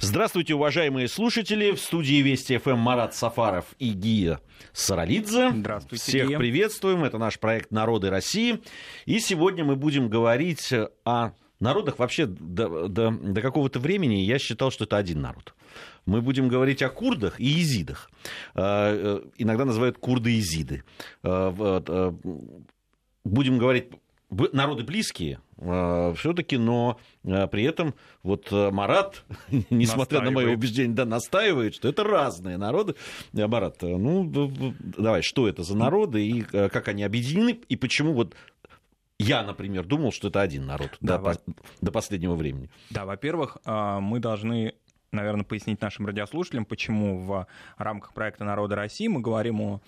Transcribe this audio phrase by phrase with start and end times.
[0.00, 1.72] Здравствуйте, уважаемые слушатели.
[1.72, 4.40] В студии Вести ФМ Марат Сафаров и Гия
[4.72, 5.50] Саралидзе.
[5.50, 6.38] Здравствуйте, Всех Гия.
[6.38, 7.02] приветствуем.
[7.02, 8.60] Это наш проект «Народы России».
[9.06, 10.72] И сегодня мы будем говорить
[11.04, 11.98] о народах.
[11.98, 15.54] Вообще, до, до, до какого-то времени я считал, что это один народ.
[16.06, 18.08] Мы будем говорить о курдах и езидах.
[18.54, 18.60] Э,
[19.24, 20.84] э, Иногда называют курды-езиды.
[21.24, 22.12] Э,
[23.24, 23.88] Будем говорить
[24.30, 29.24] народы близкие все-таки, но э, при этом вот э, Марат,
[29.70, 30.58] несмотря на мое Настаивает.
[30.58, 32.94] убеждение, да, настаивает, что это разные народы.
[33.32, 34.24] Марат, ну
[34.80, 38.36] давай, что это за народы и как они объединены, и почему вот
[39.18, 41.36] я, например, думал, что это один народ Да, до, во-
[41.80, 42.70] до последнего времени.
[42.90, 44.74] Да, во-первых, а, мы должны,
[45.10, 47.46] наверное, пояснить нашим радиослушателям, почему в
[47.78, 49.80] рамках проекта «Народа России» мы говорим о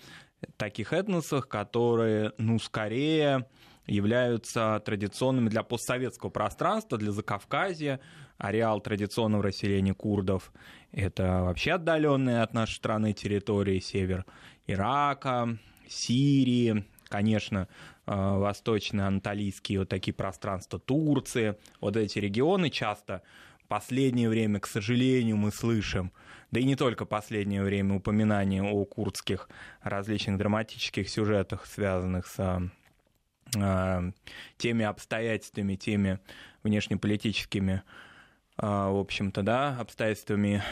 [0.57, 3.45] таких этносах, которые, ну, скорее
[3.91, 7.99] являются традиционными для постсоветского пространства, для Закавказья,
[8.37, 10.53] ареал традиционного расселения курдов.
[10.93, 14.25] Это вообще отдаленные от нашей страны территории, север
[14.65, 15.57] Ирака,
[15.89, 17.67] Сирии, конечно,
[18.07, 21.57] э, восточные анатолийские вот такие пространства Турции.
[21.81, 23.23] Вот эти регионы часто
[23.67, 26.13] последнее время, к сожалению, мы слышим,
[26.51, 29.49] да и не только последнее время, упоминания о курдских
[29.81, 32.69] различных драматических сюжетах, связанных с э,
[33.51, 36.19] теми обстоятельствами, теми
[36.63, 37.83] внешнеполитическими,
[38.57, 40.63] э, в общем-то, да, обстоятельствами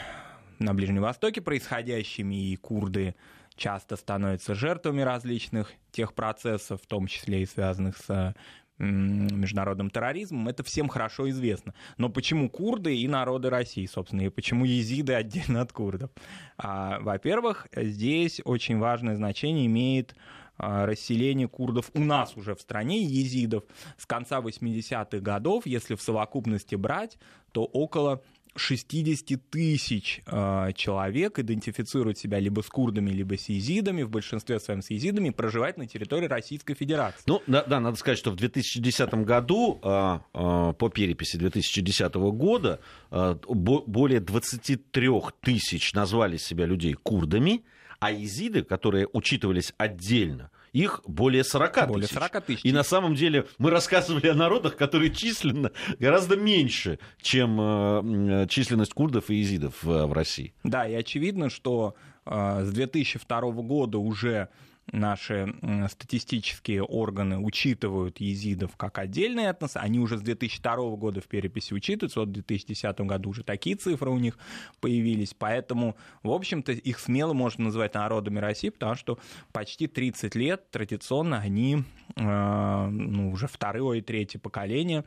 [0.59, 3.15] на Ближнем Востоке происходящими, и курды
[3.55, 8.33] часто становятся жертвами различных тех процессов, в том числе и связанных с
[8.79, 11.73] международным терроризмом, это всем хорошо известно.
[11.97, 16.11] Но почему курды и народы России, собственно, и почему езиды отдельно от курдов?
[16.57, 20.15] А, во-первых, здесь очень важное значение имеет
[20.59, 23.63] расселение курдов у нас уже в стране, езидов,
[23.97, 27.17] с конца 80-х годов, если в совокупности брать,
[27.51, 28.21] то около
[28.55, 34.81] 60 тысяч э, человек идентифицируют себя либо с курдами, либо с езидами, в большинстве своем
[34.81, 37.23] с езидами, проживают на территории Российской Федерации.
[37.25, 42.79] Ну, да, да, надо сказать, что в 2010 году, а, а, по переписи 2010 года,
[43.11, 47.63] а, бо- более 23 тысяч назвали себя людей курдами,
[47.99, 52.17] а езиды, которые учитывались отдельно, их более 40 Более тысяч.
[52.17, 52.65] 40 тысяч.
[52.65, 58.93] И на самом деле мы рассказывали о народах, которые численно гораздо меньше, чем э, численность
[58.93, 60.53] курдов и езидов э, в России.
[60.63, 61.95] Да, и очевидно, что
[62.25, 64.49] э, с 2002 года уже
[64.91, 65.53] наши
[65.89, 72.19] статистические органы учитывают езидов как отдельный этнос, они уже с 2002 года в переписи учитываются,
[72.21, 74.37] вот в 2010 году уже такие цифры у них
[74.79, 79.19] появились, поэтому, в общем-то, их смело можно называть народами России, потому что
[79.51, 81.83] почти 30 лет традиционно они,
[82.15, 85.05] ну, уже второе и третье поколение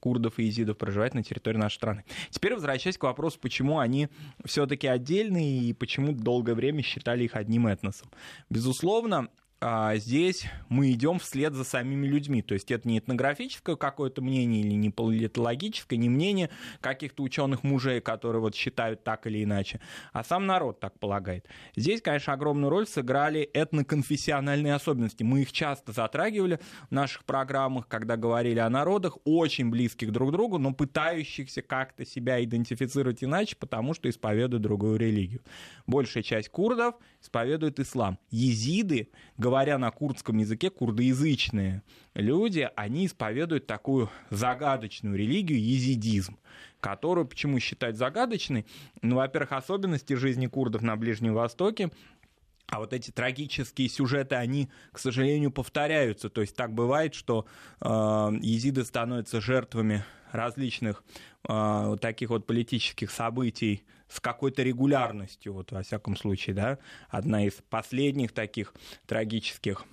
[0.00, 2.04] курдов и езидов проживают на территории нашей страны.
[2.30, 4.08] Теперь возвращаясь к вопросу, почему они
[4.44, 8.10] все-таки отдельные и почему долгое время считали их одним этносом.
[8.50, 9.28] Безусловно,
[9.62, 12.40] а, здесь мы идем вслед за самими людьми.
[12.40, 16.48] То есть это не этнографическое какое-то мнение или не политологическое, не мнение
[16.80, 19.80] каких-то ученых мужей, которые вот считают так или иначе,
[20.12, 21.46] а сам народ так полагает.
[21.76, 25.22] Здесь, конечно, огромную роль сыграли этноконфессиональные особенности.
[25.24, 30.32] Мы их часто затрагивали в наших программах, когда говорили о народах, очень близких друг к
[30.32, 35.42] другу, но пытающихся как-то себя идентифицировать иначе, потому что исповедуют другую религию.
[35.86, 38.18] Большая часть курдов исповедует ислам.
[38.30, 39.10] Езиды,
[39.50, 41.82] говоря на курдском языке, курдоязычные
[42.14, 46.38] люди, они исповедуют такую загадочную религию езидизм,
[46.78, 48.64] которую почему считать загадочной?
[49.02, 51.90] Ну, во-первых, особенности жизни курдов на Ближнем Востоке,
[52.68, 56.30] а вот эти трагические сюжеты, они, к сожалению, повторяются.
[56.30, 57.44] То есть так бывает, что
[57.80, 61.02] э, езиды становятся жертвами различных
[61.48, 66.78] э, таких вот политических событий с какой-то регулярностью, вот во всяком случае, да.
[67.08, 68.74] Одна из последних таких
[69.06, 69.86] трагических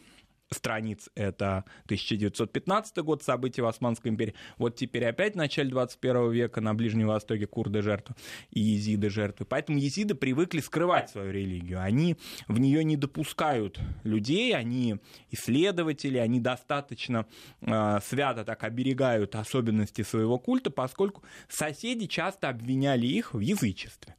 [0.52, 4.34] страниц это 1915 год, события в Османской империи.
[4.58, 8.16] Вот теперь опять в начале 21 века на Ближнем Востоке курды жертвы
[8.52, 9.46] и езиды жертвы.
[9.46, 11.82] Поэтому езиды привыкли скрывать свою религию.
[11.82, 12.18] Они
[12.48, 14.98] в нее не допускают людей, они
[15.32, 17.26] исследователи, они достаточно
[17.62, 24.16] э, свято так оберегают особенности своего культа, поскольку соседи часто обвиняли их в язычестве.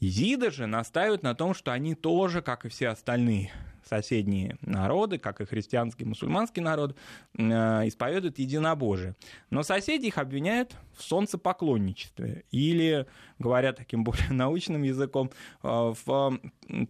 [0.00, 3.52] Езиды же настаивают на том, что они тоже, как и все остальные
[3.88, 6.94] соседние народы, как и христианские и мусульманские народы,
[7.36, 7.42] э,
[7.86, 9.14] исповедуют единобожие.
[9.50, 13.06] Но соседи их обвиняют в солнцепоклонничестве или,
[13.38, 15.30] говоря таким более научным языком,
[15.62, 15.68] э,
[16.04, 16.40] в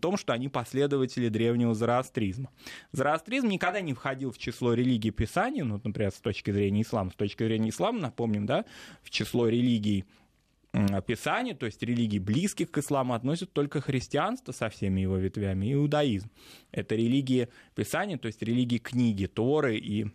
[0.00, 2.50] том, что они последователи древнего зороастризма.
[2.92, 7.10] Зороастризм никогда не входил в число религий Писания, ну, например, с точки зрения ислама.
[7.10, 8.64] С точки зрения ислама, напомним, да,
[9.02, 10.04] в число религий
[11.06, 15.72] Писания, то есть религий, близких к исламу, относят только христианство со всеми его ветвями и
[15.74, 16.30] иудаизм.
[16.70, 20.06] Это религии Писания, то есть религии книги, Торы и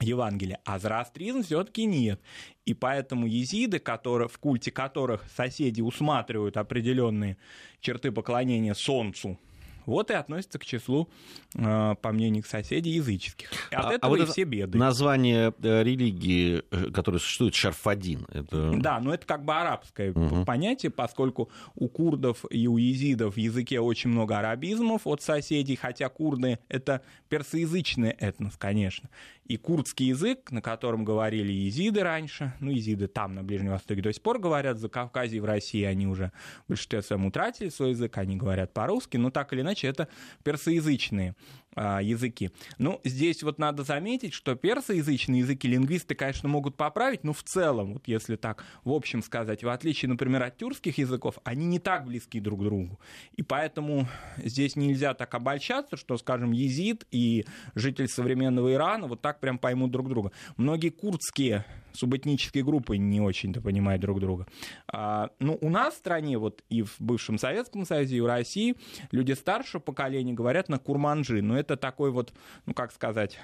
[0.00, 2.20] Евангелия, а зороастризм все-таки нет.
[2.64, 7.36] И поэтому езиды, которые, в культе которых соседи усматривают определенные
[7.80, 9.38] черты поклонения солнцу,
[9.88, 11.08] вот и относится к числу,
[11.54, 13.50] э, по мнению соседей, языческих.
[13.70, 14.78] И от а, этого а вот и все беды.
[14.78, 18.26] Название э, религии, э, которая существует, шарфадин.
[18.30, 18.72] Это...
[18.76, 20.44] Да, но это как бы арабское угу.
[20.44, 26.08] понятие, поскольку у курдов и у езидов в языке очень много арабизмов от соседей, хотя
[26.08, 29.08] курды— это персоязычный этнос, конечно.
[29.48, 34.12] И курдский язык, на котором говорили езиды раньше, ну, езиды там, на Ближнем Востоке, до
[34.12, 36.32] сих пор говорят, за Кавказе и в России они уже
[36.66, 40.08] в большинстве своем утратили свой язык, они говорят по-русски, но так или иначе это
[40.44, 41.34] персоязычные
[41.76, 42.50] языки.
[42.78, 47.94] Ну, здесь вот надо заметить, что персоязычные языки лингвисты, конечно, могут поправить, но в целом,
[47.94, 52.06] вот если так в общем сказать, в отличие, например, от тюркских языков, они не так
[52.06, 52.98] близки друг к другу.
[53.36, 59.40] И поэтому здесь нельзя так обольщаться, что, скажем, езид и житель современного Ирана вот так
[59.40, 60.32] прям поймут друг друга.
[60.56, 64.46] Многие курдские субэтнические группы не очень-то понимают друг друга.
[64.86, 68.76] А, ну, у нас в стране, вот и в бывшем Советском Союзе, и в России,
[69.10, 72.32] люди старшего поколения говорят на курманжи, но это такой вот,
[72.66, 73.38] ну, как сказать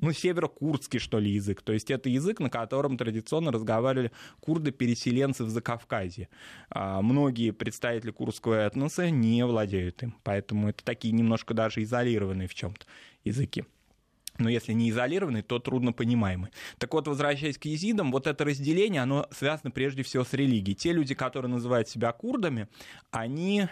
[0.00, 1.62] ну, северо-курдский, что ли, язык.
[1.62, 6.28] То есть это язык, на котором традиционно разговаривали курды-переселенцы в Закавказье.
[6.70, 12.54] А многие представители курдского этноса не владеют им, поэтому это такие немножко даже изолированные в
[12.54, 12.86] чем-то
[13.24, 13.64] языки
[14.38, 16.50] но если не изолированный, то трудно понимаемый.
[16.78, 20.74] Так вот, возвращаясь к езидам, вот это разделение, оно связано прежде всего с религией.
[20.74, 22.68] Те люди, которые называют себя курдами,
[23.10, 23.68] они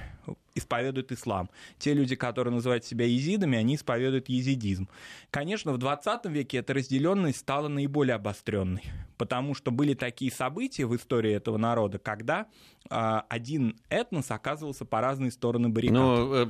[0.56, 1.50] исповедуют ислам.
[1.78, 4.88] Те люди, которые называют себя езидами, они исповедуют езидизм.
[5.30, 8.82] Конечно, в 20 веке эта разделенность стала наиболее обостренной,
[9.18, 12.46] потому что были такие события в истории этого народа, когда
[12.90, 15.94] э, один этнос оказывался по разные стороны баррикад.
[15.94, 16.46] Ну, э,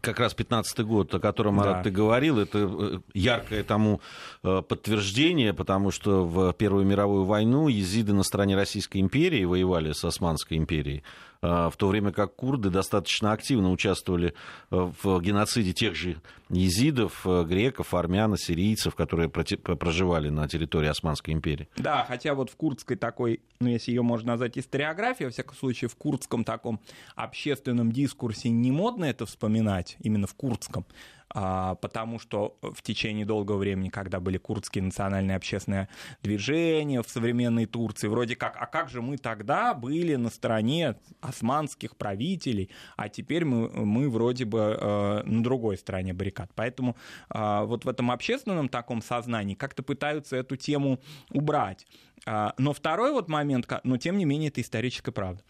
[0.00, 1.82] как раз 15 год, о котором, Марат, да.
[1.84, 4.00] ты говорил, это э, яркое тому
[4.42, 10.04] э, подтверждение, потому что в Первую мировую войну езиды на стороне Российской империи воевали с
[10.04, 11.02] Османской империей.
[11.42, 14.34] А, в то время как курды достаточно активно участвовали
[14.70, 16.18] э, в геноциде тех же
[16.48, 21.68] езидов, э, греков, армян, сирийцев, которые проживали на территории Османской империи.
[21.76, 25.88] Да, хотя вот в курдской такой, ну если ее можно назвать историографией, во всяком случае
[25.88, 26.80] в курдском таком
[27.16, 30.86] общественном дискурсе не модно это вспоминать, именно в курдском,
[31.32, 35.88] потому что в течение долгого времени, когда были курдские национальные общественные
[36.22, 41.96] движения в современной Турции, вроде как, а как же мы тогда были на стороне османских
[41.96, 46.50] правителей, а теперь мы, мы вроде бы э, на другой стороне баррикад.
[46.54, 46.96] Поэтому
[47.32, 51.00] э, вот в этом общественном таком сознании как-то пытаются эту тему
[51.30, 51.86] убрать.
[52.24, 55.42] А, но второй вот момент, но тем не менее это историческая правда.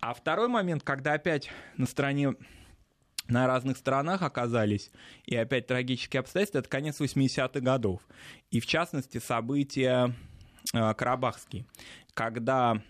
[0.00, 2.34] А второй момент, когда опять на стороне
[3.30, 4.90] на разных сторонах оказались,
[5.24, 8.02] и опять трагические обстоятельства, это конец 80-х годов.
[8.50, 10.14] И в частности события
[10.72, 11.64] э, карабахские,
[12.14, 12.82] когда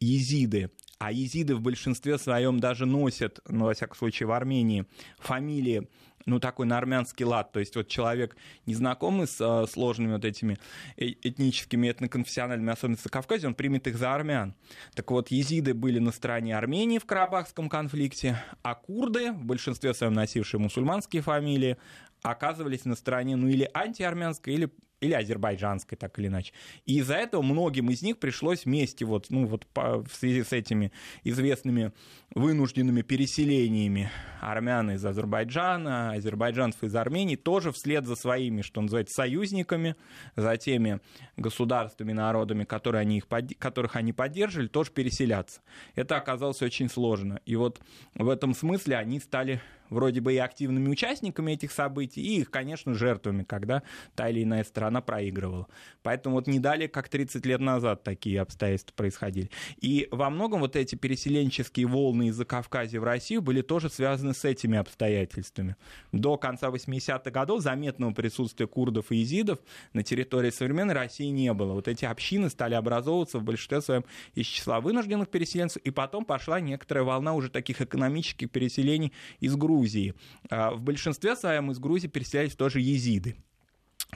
[0.00, 4.86] езиды, а езиды в большинстве своем даже носят, ну, во всяком случае, в Армении,
[5.18, 5.88] фамилии
[6.26, 7.52] ну, такой на армянский лад.
[7.52, 8.36] То есть вот человек,
[8.66, 10.58] незнакомый с э, сложными вот этими
[10.96, 14.54] э, этническими, этноконфессиональными особенностями Кавказа, он примет их за армян.
[14.94, 20.14] Так вот, езиды были на стороне Армении в Карабахском конфликте, а курды, в большинстве своем
[20.14, 21.76] носившие мусульманские фамилии,
[22.22, 24.70] оказывались на стороне, ну, или антиармянской, или
[25.04, 26.52] или азербайджанской, так или иначе.
[26.86, 30.52] И из-за этого многим из них пришлось вместе, вот, ну, вот по, в связи с
[30.52, 30.92] этими
[31.22, 31.92] известными
[32.34, 39.96] вынужденными переселениями армян из Азербайджана, азербайджанцев из Армении, тоже вслед за своими, что называется, союзниками,
[40.36, 41.00] за теми
[41.36, 45.60] государствами, народами, которые они их, которых они поддерживали, тоже переселяться.
[45.94, 47.40] Это оказалось очень сложно.
[47.46, 47.80] И вот
[48.14, 49.60] в этом смысле они стали
[49.94, 53.82] вроде бы и активными участниками этих событий, и их, конечно, жертвами, когда
[54.14, 55.68] та или иная страна проигрывала.
[56.02, 59.50] Поэтому вот не далее, как 30 лет назад такие обстоятельства происходили.
[59.80, 64.44] И во многом вот эти переселенческие волны из-за Кавказа в Россию были тоже связаны с
[64.44, 65.76] этими обстоятельствами.
[66.12, 69.58] До конца 80-х годов заметного присутствия курдов и езидов
[69.92, 71.72] на территории современной России не было.
[71.72, 76.60] Вот эти общины стали образовываться в большинстве своем из числа вынужденных переселенцев, и потом пошла
[76.60, 80.14] некоторая волна уже таких экономических переселений из Грузии Грузии.
[80.50, 83.36] А, в большинстве своем из Грузии переселялись тоже езиды.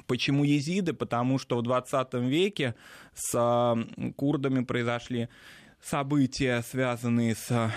[0.07, 0.93] Почему езиды?
[0.93, 2.75] Потому что в 20 веке
[3.15, 3.77] с
[4.17, 5.29] курдами произошли
[5.81, 7.73] события, связанные с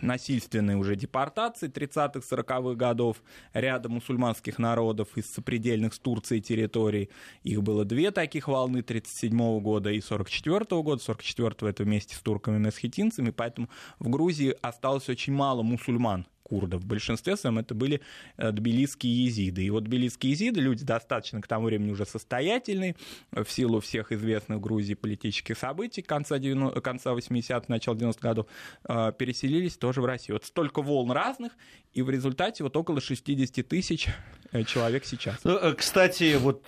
[0.00, 3.22] насильственной уже депортации 30-40-х годов
[3.52, 7.10] ряда мусульманских народов из сопредельных с Турцией территорий.
[7.42, 11.02] Их было две таких волны 37 года и 44 -го года.
[11.02, 16.82] 44 это вместе с турками и месхетинцами, поэтому в Грузии осталось очень мало мусульман курдов.
[16.82, 18.00] В большинстве своем это были
[18.36, 19.64] э, тбилисские езиды.
[19.64, 22.94] И вот тбилисские езиды, люди достаточно к тому времени уже состоятельные,
[23.32, 28.46] в силу всех известных в Грузии политических событий конца, 90, конца 80-х, начала 90-х годов,
[28.88, 30.36] э, переселились тоже в Россию.
[30.36, 31.52] Вот столько волн разных,
[31.92, 34.12] и в результате вот около 60 тысяч э,
[34.62, 35.40] человек сейчас.
[35.44, 36.64] Ну, кстати, вот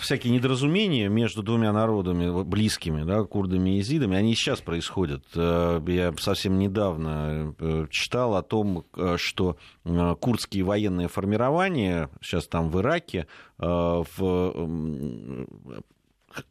[0.00, 5.24] всякие недоразумения между двумя народами, близкими, да, курдами и езидами, они сейчас происходят.
[5.34, 7.54] Я совсем недавно
[7.90, 8.84] читал о том,
[9.16, 13.26] что э, курдские военные формирования, сейчас там в Ираке,
[13.58, 14.54] э, в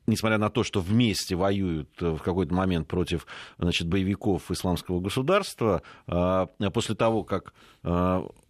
[0.08, 3.26] несмотря на то, что вместе воюют в какой-то момент против
[3.58, 7.54] значит, боевиков исламского государства, э, после того, как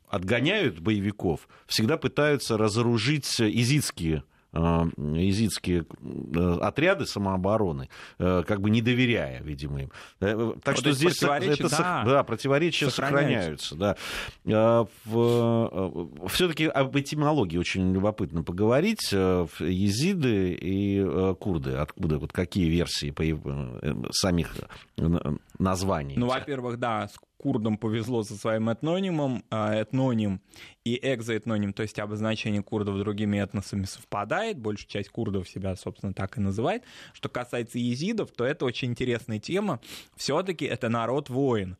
[0.10, 7.88] отгоняют боевиков, всегда пытаются разоружить изидские Э, езидские э, отряды самообороны,
[8.18, 9.92] э, как бы не доверяя, видимо, им.
[10.18, 13.76] Так вот что здесь противоречия, это, да, да, противоречия сохраняются.
[13.76, 13.98] сохраняются
[14.44, 14.88] да.
[16.30, 19.12] Все-таки об этимологии очень любопытно поговорить.
[19.12, 23.14] Езиды и курды, откуда, вот какие версии
[24.12, 24.56] самих
[25.60, 26.16] названий?
[26.18, 27.08] Ну, во-первых, да,
[27.40, 30.42] курдам повезло со своим этнонимом, а этноним
[30.84, 36.38] и экзоэтноним, то есть обозначение курдов другими этносами совпадает, большая часть курдов себя, собственно, так
[36.38, 36.84] и называет.
[37.14, 39.80] Что касается езидов, то это очень интересная тема.
[40.16, 41.78] Все-таки это народ-воин.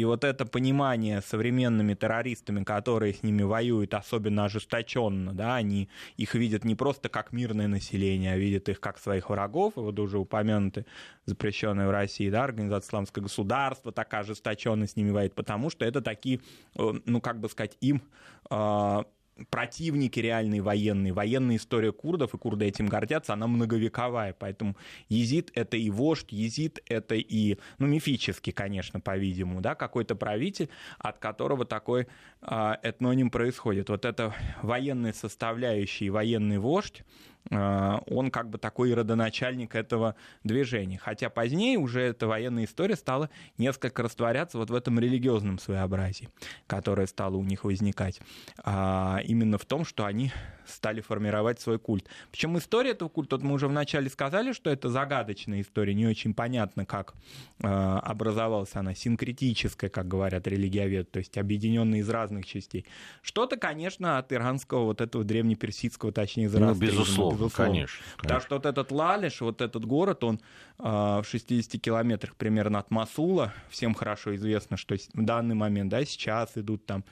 [0.00, 6.34] И вот это понимание современными террористами, которые с ними воюют особенно ожесточенно, да, они их
[6.34, 10.86] видят не просто как мирное население, а видят их как своих врагов, вот уже упомянуты
[11.26, 16.00] запрещенные в России, да, Организация Исламского государства, такая ожесточенно с ними воюет, потому что это
[16.00, 16.40] такие,
[16.76, 18.00] э, ну, как бы сказать, им
[18.48, 19.04] а,
[19.48, 21.12] противники реальные военные.
[21.12, 24.34] Военная история курдов, и курды этим гордятся, она многовековая.
[24.38, 24.76] Поэтому
[25.08, 30.68] езид— это и вождь, езид— это и, ну, мифический, конечно, по-видимому, да, какой-то правитель,
[30.98, 32.06] от которого такой
[32.42, 33.88] э, этноним происходит.
[33.88, 37.02] Вот это военная составляющая военный вождь,
[37.48, 40.98] он как бы такой родоначальник этого движения.
[40.98, 46.28] Хотя позднее уже эта военная история стала несколько растворяться вот в этом религиозном своеобразии,
[46.66, 48.20] которое стало у них возникать.
[48.62, 50.32] А именно в том, что они
[50.70, 52.08] стали формировать свой культ.
[52.30, 56.34] Причем история этого культа, вот мы уже вначале сказали, что это загадочная история, не очень
[56.34, 57.14] понятно, как
[57.62, 62.86] э, образовалась она, синкретическая, как говорят религиовед, то есть объединенная из разных частей.
[63.22, 67.50] Что-то, конечно, от иранского вот этого древнеперсидского, точнее, из ну, безусловно, безусловно.
[67.50, 68.18] Конечно, конечно.
[68.18, 70.40] Потому что вот этот Лалиш, вот этот город, он
[70.78, 76.04] э, в 60 километрах примерно от Масула, всем хорошо известно, что в данный момент, да,
[76.04, 77.04] сейчас идут там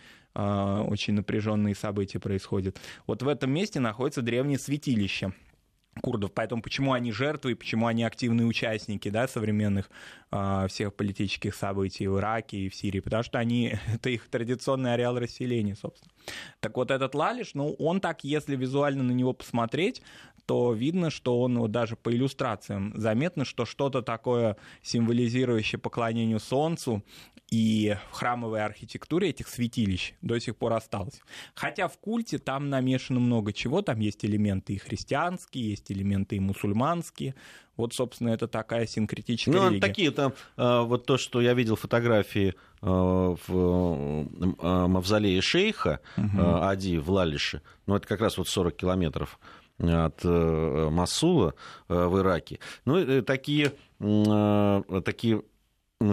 [0.42, 2.80] очень напряженные события происходят.
[3.07, 5.33] Вот в этом месте находится древнее святилище
[6.00, 6.33] курдов.
[6.33, 9.90] Поэтому почему они жертвы, почему они активные участники да, современных
[10.30, 14.95] э, всех политических событий в Ираке и в Сирии, потому что они, это их традиционный
[14.95, 16.12] ареал расселения, собственно.
[16.61, 20.02] Так вот этот Лалиш, ну, он так, если визуально на него посмотреть,
[20.47, 27.02] то видно, что он вот даже по иллюстрациям заметно, что что-то такое символизирующее поклонению Солнцу
[27.50, 31.20] и в храмовой архитектуре этих святилищ до сих пор осталось.
[31.54, 36.40] Хотя в культе там намешано много чего, там есть элементы и христианские, есть элементы и
[36.40, 37.34] мусульманские.
[37.76, 39.80] Вот, собственно, это такая синкретическая ну, религия.
[39.80, 46.62] такие там, э, вот то, что я видел фотографии э, в э, мавзолее шейха угу.
[46.62, 49.38] Ади в Лалише, ну, это как раз вот 40 километров
[49.78, 51.54] от Масула
[51.86, 52.58] в Ираке.
[52.84, 55.42] Ну, такие, такие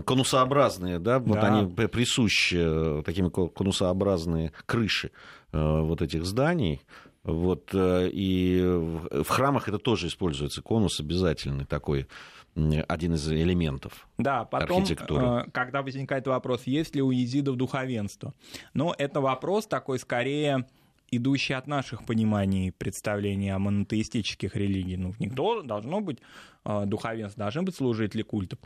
[0.06, 1.48] конусообразные, да, вот да.
[1.48, 5.12] они присущи, такими конусообразные крыши
[5.52, 6.82] вот этих зданий,
[7.24, 12.08] вот, и в храмах это тоже используется, конус обязательный такой,
[12.56, 15.46] один из элементов да, потом, архитектуры.
[15.52, 18.34] когда возникает вопрос, есть ли у езидов духовенство,
[18.74, 20.66] но это вопрос такой скорее
[21.12, 25.00] идущий от наших пониманий представлений о монотеистических религиях.
[25.00, 26.20] Ну, в них должно быть
[26.64, 28.58] духовенство, должны быть служители культа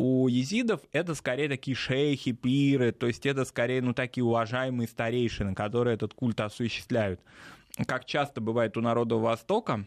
[0.00, 5.54] у езидов это скорее такие шейхи, пиры, то есть это скорее, ну, такие уважаемые старейшины,
[5.54, 7.20] которые этот культ осуществляют.
[7.86, 9.86] Как часто бывает у народов Востока,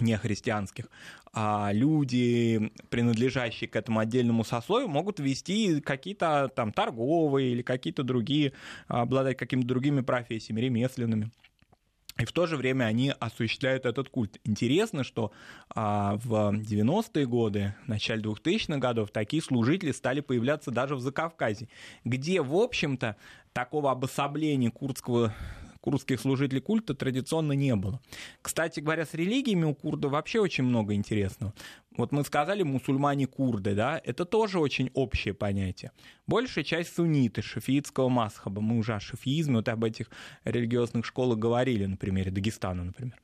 [0.00, 0.86] не христианских,
[1.32, 8.52] а люди, принадлежащие к этому отдельному сословию, могут вести какие-то там торговые или какие-то другие,
[8.88, 11.30] обладать какими-то другими профессиями, ремесленными.
[12.18, 14.38] И в то же время они осуществляют этот культ.
[14.44, 15.32] Интересно, что
[15.74, 21.68] а, в 90-е годы, в начале 2000-х годов такие служители стали появляться даже в Закавказье,
[22.04, 23.16] где, в общем-то,
[23.52, 25.34] такого обособления курдского
[25.80, 28.00] курдских служителей культа традиционно не было.
[28.42, 31.54] Кстати говоря, с религиями у курдов вообще очень много интересного.
[31.96, 35.92] Вот мы сказали мусульмане-курды, да, это тоже очень общее понятие.
[36.26, 38.60] Большая часть сунниты, шафиитского масхаба.
[38.60, 40.10] Мы уже о шафиизме, вот об этих
[40.44, 43.20] религиозных школах говорили на примере Дагестана, например.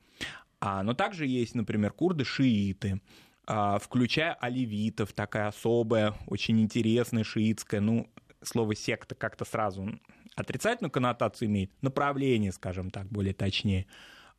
[0.59, 2.99] А, но также есть, например, курды-шииты,
[3.45, 8.09] а, включая оливитов, такая особая, очень интересная шиитская, ну,
[8.43, 9.99] слово секта как-то сразу
[10.37, 13.87] отрицательную коннотацию имеет, направление, скажем так, более точнее.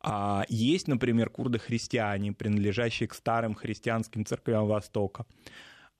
[0.01, 5.25] А есть, например, курды-христиане, принадлежащие к старым христианским церквям Востока.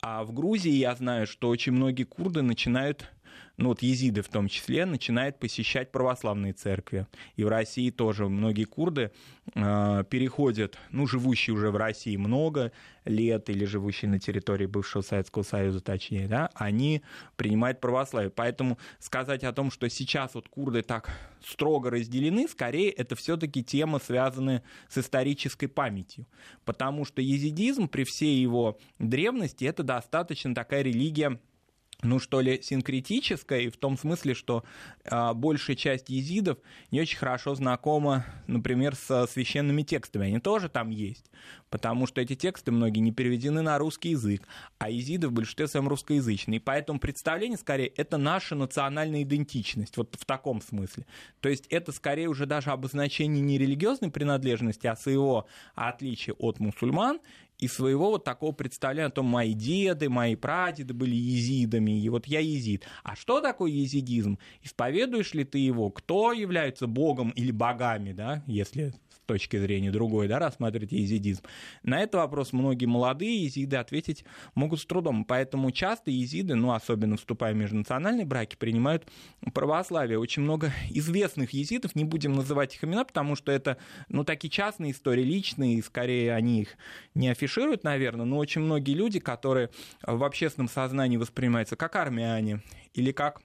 [0.01, 3.11] А в Грузии я знаю, что очень многие курды начинают
[3.59, 7.07] ну вот езиды в том числе, начинают посещать православные церкви.
[7.35, 9.11] И в России тоже многие курды
[9.53, 12.71] э, переходят, ну, живущие уже в России много
[13.03, 17.01] лет или живущие на территории бывшего Советского Союза, точнее, да, они
[17.35, 18.31] принимают православие.
[18.31, 21.11] Поэтому сказать о том, что сейчас вот курды так
[21.45, 26.25] строго разделены, скорее это все-таки темы, связанные с исторической памятью.
[26.63, 31.39] Потому что езидизм при всей его древности это достаточно такая религия
[32.01, 34.63] ну что ли, синкретической, в том смысле, что
[35.03, 36.57] э, большая часть езидов
[36.91, 40.27] не очень хорошо знакома, например, со священными текстами.
[40.27, 41.25] Они тоже там есть,
[41.69, 45.89] потому что эти тексты многие не переведены на русский язык, а езиды в большинстве своем
[45.89, 46.57] русскоязычные.
[46.57, 51.05] И поэтому представление, скорее, это наша национальная идентичность, вот в таком смысле.
[51.41, 57.19] То есть это, скорее, уже даже обозначение не религиозной принадлежности, а своего отличия от мусульман,
[57.59, 62.25] и своего вот такого представления о том, мои деды, мои прадеды были езидами, и вот
[62.25, 62.85] я езид.
[63.03, 64.39] А что такое езидизм?
[64.63, 65.91] Исповедуешь ли ты его?
[65.91, 68.93] Кто является богом или богами, да, если
[69.29, 71.43] точки зрения другой, да, рассматривать езидизм?
[71.83, 75.23] На этот вопрос многие молодые езиды ответить могут с трудом.
[75.23, 79.07] Поэтому часто езиды, ну, особенно вступая в межнациональные браки, принимают
[79.53, 80.19] православие.
[80.19, 83.77] Очень много известных езидов, не будем называть их имена, потому что это,
[84.09, 86.77] ну, такие частные истории, личные, и скорее они их
[87.13, 89.69] не афишируют, наверное, но очень многие люди, которые
[90.01, 92.61] в общественном сознании воспринимаются как армяне
[92.93, 93.41] или как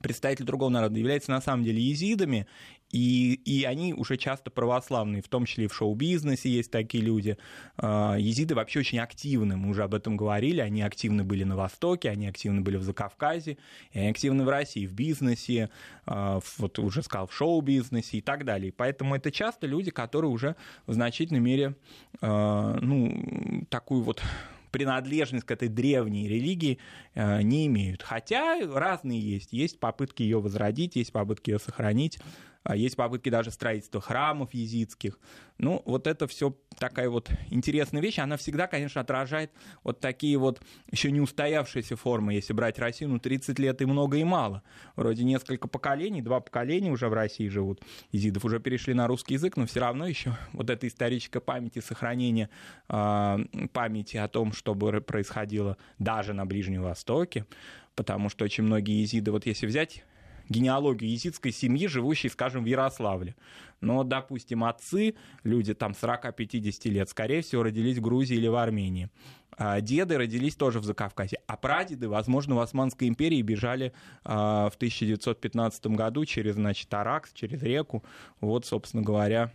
[0.00, 2.46] представители другого народа являются на самом деле езидами,
[2.90, 7.36] и, и они уже часто православные, в том числе и в шоу-бизнесе есть такие люди.
[7.76, 12.10] А, езиды вообще очень активны, мы уже об этом говорили, они активны были на Востоке,
[12.10, 13.58] они активны были в Закавказье,
[13.92, 15.70] и они активны в России, в бизнесе,
[16.06, 18.72] а, вот уже сказал, в шоу-бизнесе и так далее.
[18.72, 20.54] Поэтому это часто люди, которые уже
[20.86, 21.74] в значительной мере,
[22.20, 24.22] а, ну, такую вот
[24.70, 26.78] принадлежность к этой древней религии
[27.14, 28.02] не имеют.
[28.02, 29.52] Хотя разные есть.
[29.52, 32.18] Есть попытки ее возродить, есть попытки ее сохранить.
[32.66, 35.20] А есть попытки даже строительства храмов езидских.
[35.58, 38.18] Ну, вот это все такая вот интересная вещь.
[38.18, 39.52] Она всегда, конечно, отражает
[39.84, 42.34] вот такие вот еще не устоявшиеся формы.
[42.34, 44.64] Если брать Россию, ну, 30 лет и много, и мало.
[44.96, 47.82] Вроде несколько поколений, два поколения уже в России живут.
[48.10, 51.80] Езидов уже перешли на русский язык, но все равно еще вот эта историческая память и
[51.80, 52.50] сохранение
[52.88, 53.38] э,
[53.72, 57.46] памяти о том, что происходило даже на Ближнем Востоке,
[57.94, 60.02] потому что очень многие езиды, вот если взять
[60.48, 63.34] генеалогию езидской семьи, живущей, скажем, в Ярославле.
[63.80, 69.10] Но, допустим, отцы, люди там 40-50 лет, скорее всего, родились в Грузии или в Армении.
[69.58, 74.76] А деды родились тоже в Закавказье, а прадеды, возможно, в Османской империи бежали а, в
[74.76, 78.04] 1915 году через, значит, Аракс, через реку,
[78.40, 79.52] вот, собственно говоря,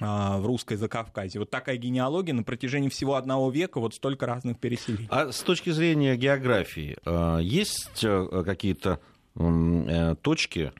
[0.00, 1.38] а, в русской Закавказье.
[1.38, 5.06] Вот такая генеалогия на протяжении всего одного века, вот столько разных переселений.
[5.08, 6.96] А с точки зрения географии,
[7.40, 8.04] есть
[8.44, 10.72] какие-то Э, точки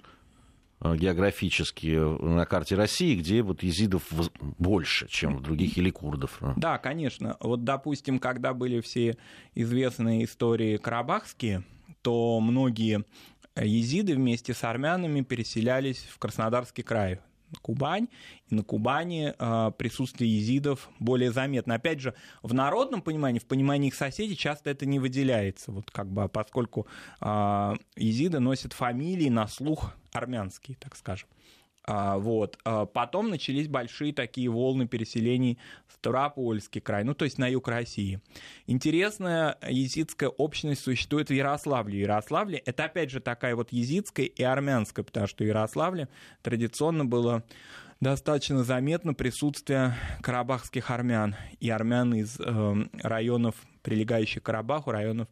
[0.81, 4.03] э, географические на карте России, где вот езидов
[4.59, 6.39] больше, чем в других, или курдов.
[6.57, 7.37] Да, конечно.
[7.41, 9.17] Вот, допустим, когда были все
[9.55, 11.65] известные истории карабахские,
[12.03, 13.05] то многие
[13.57, 17.21] езиды вместе с армянами переселялись в Краснодарский край,
[17.61, 18.09] Кубань,
[18.49, 21.75] и на Кубани э, присутствие езидов более заметно.
[21.75, 26.11] Опять же, в народном понимании, в понимании их соседей часто это не выделяется, вот как
[26.11, 26.87] бы, поскольку
[27.21, 31.29] э, езиды носят фамилии на слух армянские, так скажем.
[31.85, 32.59] А, вот.
[32.65, 37.69] А потом начались большие такие волны переселений в Ставропольский край, ну, то есть на юг
[37.69, 38.21] России.
[38.67, 42.01] Интересная езидская общность существует в Ярославле.
[42.01, 46.09] Ярославле— это, опять же, такая вот езидская и армянская, потому что в Ярославле
[46.43, 47.45] традиционно было
[48.01, 55.29] достаточно заметно присутствие карабахских армян и армян из э, районов, прилегающих к Карабаху, районов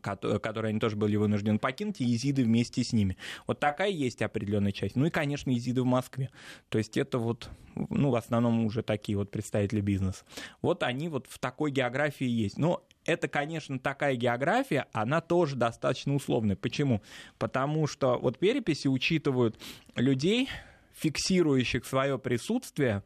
[0.00, 3.16] которые они тоже были вынуждены покинуть, и езиды вместе с ними.
[3.46, 4.96] Вот такая есть определенная часть.
[4.96, 6.30] Ну и, конечно, езиды в Москве.
[6.68, 10.24] То есть это вот, ну, в основном уже такие вот представители бизнеса.
[10.60, 12.58] Вот они вот в такой географии есть.
[12.58, 16.56] Но это, конечно, такая география, она тоже достаточно условная.
[16.56, 17.02] Почему?
[17.38, 19.58] Потому что вот переписи учитывают
[19.96, 20.48] людей,
[20.94, 23.02] фиксирующих свое присутствие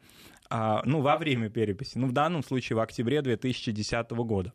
[0.49, 4.53] а, ну, во время переписи, ну, в данном случае в октябре 2010 года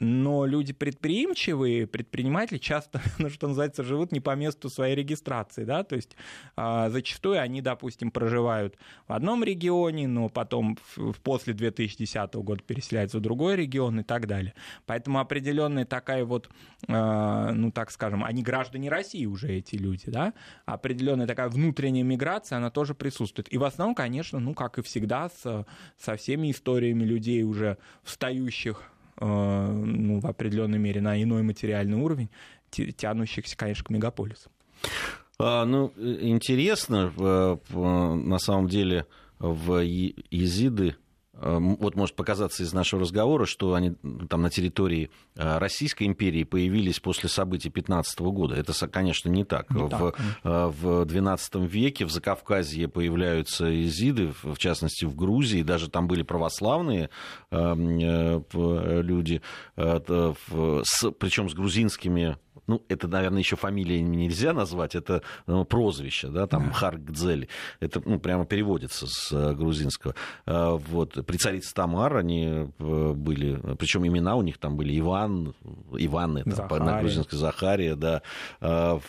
[0.00, 5.84] но люди предприимчивые, предприниматели часто, ну, что называется, живут не по месту своей регистрации, да,
[5.84, 6.16] то есть
[6.56, 13.18] а, зачастую они, допустим, проживают в одном регионе, но потом в, после 2010 года переселяются
[13.18, 14.54] в другой регион и так далее.
[14.86, 16.48] Поэтому определенная такая вот,
[16.88, 20.32] а, ну, так скажем, они граждане России уже, эти люди, да,
[20.64, 23.52] определенная такая внутренняя миграция, она тоже присутствует.
[23.52, 25.66] И в основном, конечно, ну, как и всегда, с,
[25.98, 32.30] со всеми историями людей уже встающих Э, ну, в определенной мере на иной материальный уровень,
[32.70, 34.50] тянущихся, конечно, к мегаполису.
[35.38, 39.06] А, ну, интересно, на самом деле,
[39.38, 40.96] в Езиды
[41.40, 43.94] вот может показаться из нашего разговора, что они
[44.28, 48.56] там на территории э, Российской империи появились после событий 15 года.
[48.56, 49.70] Это, конечно, не так.
[49.70, 50.20] Не в, так.
[50.44, 56.22] Э, в XII веке в Закавказье появляются изиды, в частности в Грузии, даже там были
[56.22, 57.08] православные
[57.50, 59.40] эм, э, люди,
[59.74, 66.72] причем с грузинскими ну, это, наверное, еще фамилия нельзя назвать, это ну, прозвище, да, там,
[66.72, 67.48] Харгдзель,
[67.80, 70.14] это, ну, прямо переводится с э, грузинского.
[70.46, 75.54] Э, вот, при царице Тамар они были, причем имена у них там были Иван,
[75.92, 76.84] Иван, это Захария.
[76.84, 78.22] на грузинской Захария, да,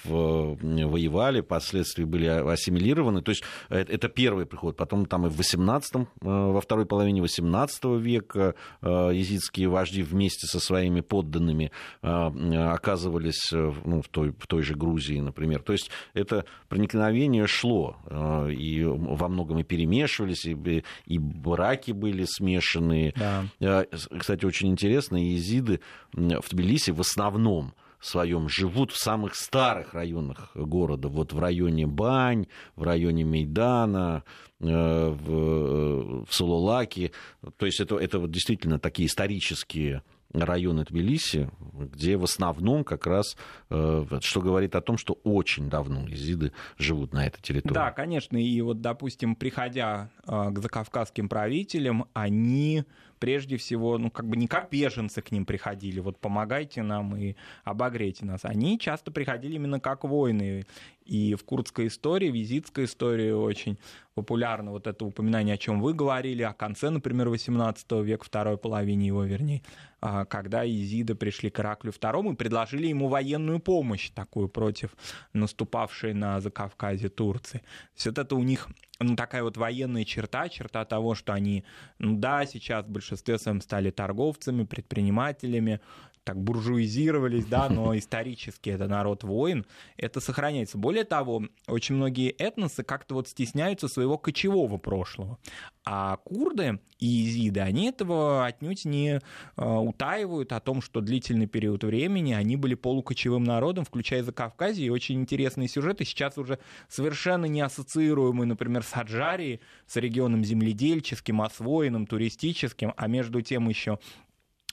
[0.04, 6.62] воевали, впоследствии были ассимилированы, то есть это первый приход, потом там и в 18 во
[6.62, 14.34] второй половине 18 века езидские вожди вместе со своими подданными оказывались Э, ну, в, той,
[14.38, 15.62] в той же Грузии, например.
[15.62, 22.26] То есть это проникновение шло, э, и во многом и перемешивались, и, и браки были
[22.26, 23.14] смешанные.
[23.16, 23.46] Да.
[23.60, 23.86] Э,
[24.18, 25.80] кстати, очень интересно, езиды
[26.14, 32.48] в Тбилиси в основном своем живут в самых старых районах города, вот в районе Бань,
[32.76, 34.24] в районе Мейдана,
[34.60, 37.12] в, в Сулулаке.
[37.58, 40.02] То есть это, это вот действительно такие исторические
[40.34, 43.38] районы Тбилиси, где в основном как раз,
[43.70, 47.74] э, что говорит о том, что очень давно езиды живут на этой территории.
[47.74, 52.86] Да, конечно, и вот, допустим, приходя э, к закавказским правителям, они
[53.22, 57.36] прежде всего, ну, как бы не как беженцы к ним приходили, вот помогайте нам и
[57.64, 58.44] обогрейте нас.
[58.44, 60.66] Они часто приходили именно как воины.
[61.06, 63.78] И в курдской истории, визитской истории очень
[64.14, 69.08] популярно вот это упоминание, о чем вы говорили, о конце, например, 18 века, второй половине
[69.08, 69.62] его, вернее,
[70.00, 74.96] а, когда Изиды пришли к Ираклю II и предложили ему военную помощь такую против
[75.34, 77.64] наступавшей на Закавказье Турции.
[77.96, 78.68] Есть это у них
[79.00, 81.64] ну, такая вот военная черта, черта того, что они,
[81.98, 85.82] ну да, сейчас в большинстве своем стали торговцами, предпринимателями,
[86.24, 89.66] так буржуизировались, да, но исторически это народ воин,
[89.98, 90.78] это сохраняется.
[90.78, 95.38] Более того, очень многие этносы как-то вот стесняются своего кочевого прошлого.
[95.84, 99.20] А курды и изиды, они этого отнюдь не
[99.56, 104.90] а, утаивают о том, что длительный период времени они были полукочевым народом, включая Закавказье, и
[104.90, 112.06] очень интересные сюжеты, сейчас уже совершенно не ассоциируемые, например, с Аджарией, с регионом земледельческим, освоенным,
[112.06, 113.98] туристическим, а между тем еще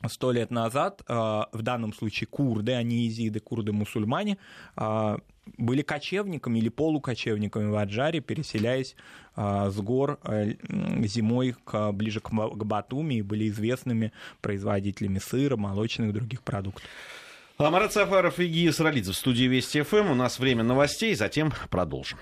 [0.06, 4.38] сто лет назад, а, в данном случае курды, а не изиды, курды-мусульмане,
[4.76, 5.18] а,
[5.56, 8.94] были кочевниками или полукочевниками в Аджаре, переселяясь
[9.34, 16.12] а, с гор зимой к, ближе к Батуми и были известными производителями сыра, молочных и
[16.12, 16.84] других продуктов.
[17.58, 20.12] Марат Сафаров и Гия Саралидзе в студии Вести ФМ.
[20.12, 22.18] У нас время новостей, затем продолжим.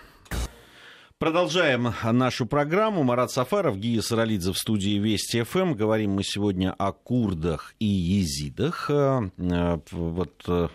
[1.18, 3.02] Продолжаем нашу программу.
[3.02, 5.72] Марат Сафаров, Гия Саралидзе в студии Вести ФМ.
[5.72, 8.90] Говорим мы сегодня о курдах и езидах.
[8.90, 10.68] Э, э, вот э,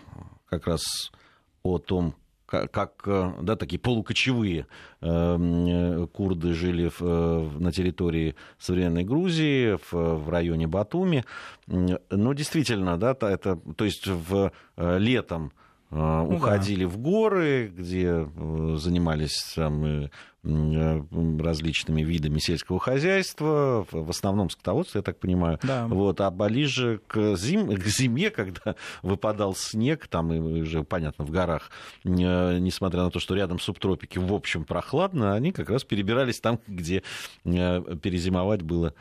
[0.46, 0.82] как раз
[1.62, 3.04] о том, как
[3.40, 4.66] да, такие полукочевые
[5.00, 11.24] курды жили в, на территории современной Грузии, в, в районе Батуми.
[11.68, 15.52] Но действительно, да, это, то есть в летом
[15.88, 16.90] ну, уходили да.
[16.90, 18.28] в горы, где
[18.76, 20.10] занимались там,
[20.44, 25.60] различными видами сельского хозяйства, в основном скотоводство, я так понимаю.
[25.62, 25.86] Да.
[25.86, 31.30] Вот, а ближе к, зим, к зиме, когда выпадал снег, там и уже, понятно, в
[31.30, 31.70] горах,
[32.04, 32.08] э,
[32.58, 37.04] несмотря на то, что рядом субтропики, в общем, прохладно, они как раз перебирались там, где
[37.44, 38.94] э, перезимовать было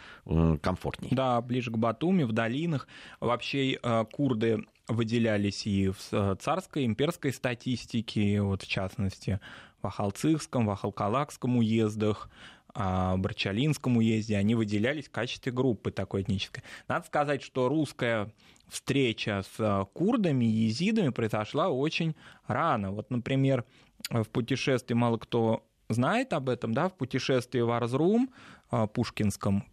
[0.62, 1.16] комфортнее.
[1.16, 2.88] Да, ближе к Батуми, в долинах.
[3.20, 3.80] Вообще
[4.12, 9.40] курды выделялись и в царской, имперской статистике, вот в частности,
[9.82, 12.30] в Ахалцихском, в Ахалкалакском уездах,
[12.74, 16.64] а, Барчалинском уезде, они выделялись в качестве группы такой этнической.
[16.88, 18.32] Надо сказать, что русская
[18.70, 22.16] встреча с а, курдами и езидами произошла очень
[22.48, 22.92] рано.
[22.92, 23.66] Вот, например,
[24.10, 28.30] в путешествии мало кто знает об этом, да, в путешествии в Арзрум
[28.70, 29.66] а, Пушкинском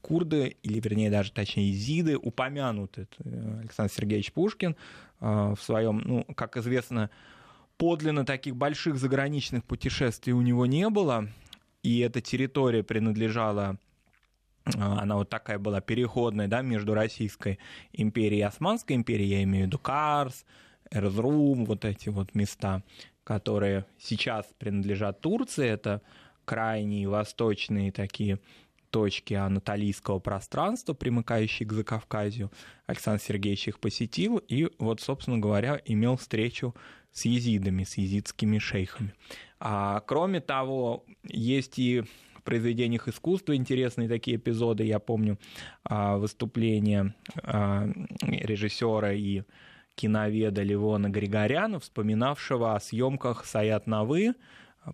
[0.00, 3.08] курды, или вернее даже точнее езиды, упомянуты.
[3.18, 4.76] Э, Александр Сергеевич Пушкин
[5.18, 7.10] в своем, ну, как известно,
[7.76, 11.28] подлинно таких больших заграничных путешествий у него не было
[11.82, 13.78] и эта территория принадлежала
[14.76, 17.58] а, она вот такая была переходная, да, между Российской
[17.92, 20.44] империей и Османской империей, я имею в виду Карс,
[20.90, 22.82] Эрзрум, вот эти вот места,
[23.22, 26.02] которые сейчас принадлежат Турции, это
[26.44, 28.40] крайние восточные такие
[28.90, 32.50] точки анатолийского пространства, примыкающие к Закавказью.
[32.86, 36.74] Александр Сергеевич их посетил и вот, собственно говоря, имел встречу
[37.16, 39.14] с езидами, с езидскими шейхами.
[39.58, 42.02] А, кроме того, есть и
[42.34, 44.84] в произведениях искусства интересные такие эпизоды.
[44.84, 45.38] Я помню
[45.82, 47.88] а, выступление а,
[48.20, 49.44] режиссера и
[49.94, 54.34] киноведа Левона Григоряна, вспоминавшего о съемках Саят Навы,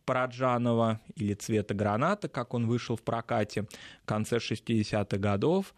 [0.04, 5.74] Параджанова или «Цвета граната», как он вышел в прокате в конце 60-х годов.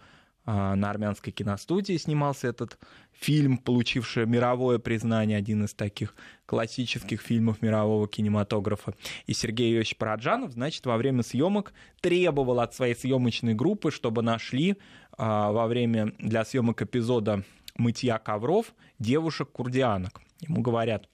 [0.46, 2.78] А, на армянской киностудии снимался этот
[3.12, 8.94] фильм, получивший мировое признание, один из таких классических фильмов мирового кинематографа.
[9.26, 14.76] И Сергей Иосифович Параджанов, значит, во время съемок требовал от своей съемочной группы, чтобы нашли
[15.16, 17.42] а, во время для съемок эпизода
[17.76, 20.20] мытья ковров девушек-курдианок.
[20.40, 21.08] Ему говорят,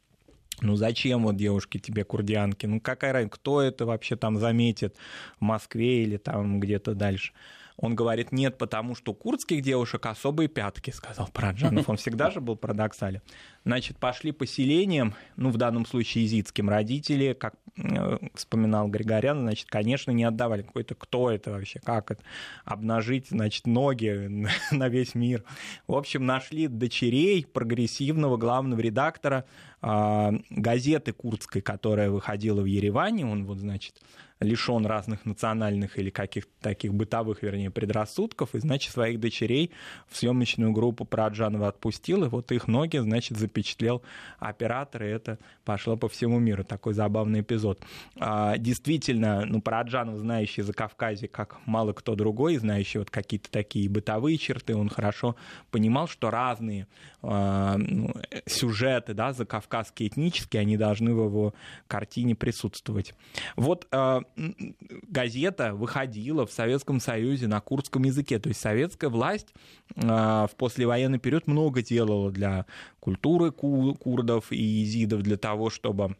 [0.60, 2.66] ну зачем вот девушки тебе курдианки?
[2.66, 4.96] Ну какая разница, кто это вообще там заметит
[5.38, 7.32] в Москве или там где-то дальше?
[7.80, 11.88] Он говорит, нет, потому что у курдских девушек особые пятки, сказал Праджанов.
[11.88, 13.22] Он всегда же был парадоксален.
[13.64, 20.10] Значит, пошли поселением, ну, в данном случае изидским, родители, как э, вспоминал Григорян, значит, конечно,
[20.10, 20.60] не отдавали.
[20.60, 22.22] Какой-то, кто это вообще, как это,
[22.66, 24.28] обнажить, значит, ноги
[24.70, 25.42] на весь мир.
[25.86, 29.46] В общем, нашли дочерей прогрессивного главного редактора
[29.80, 33.94] э, газеты курдской, которая выходила в Ереване, он вот, значит,
[34.40, 39.70] лишен разных национальных или каких-то таких бытовых, вернее, предрассудков, и, значит, своих дочерей
[40.08, 44.02] в съемочную группу Праджанова отпустил, и вот их ноги, значит, запечатлел
[44.38, 46.64] оператор, и это пошло по всему миру.
[46.64, 47.80] Такой забавный эпизод.
[48.18, 53.88] А, действительно, ну, Праджанов, знающий за Кавказе, как мало кто другой, знающий вот какие-то такие
[53.88, 55.36] бытовые черты, он хорошо
[55.70, 56.86] понимал, что разные
[57.22, 58.12] а, ну,
[58.46, 61.54] сюжеты, да, закавказские этнические, они должны в его
[61.86, 63.14] картине присутствовать.
[63.56, 68.38] Вот а, газета выходила в Советском Союзе на курдском языке.
[68.38, 69.48] То есть советская власть
[69.96, 72.66] а, в послевоенный период много делала для
[73.00, 76.16] культуры курдов и езидов, для того, чтобы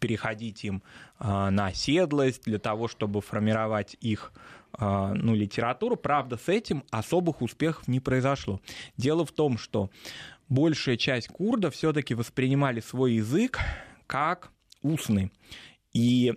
[0.00, 0.82] переходить им
[1.18, 4.32] а, на оседлость, для того, чтобы формировать их
[4.72, 5.96] а, ну, литературу.
[5.96, 8.60] Правда, с этим особых успехов не произошло.
[8.96, 9.90] Дело в том, что
[10.48, 13.58] большая часть курдов все-таки воспринимали свой язык
[14.06, 14.50] как
[14.82, 15.32] устный.
[15.92, 16.34] И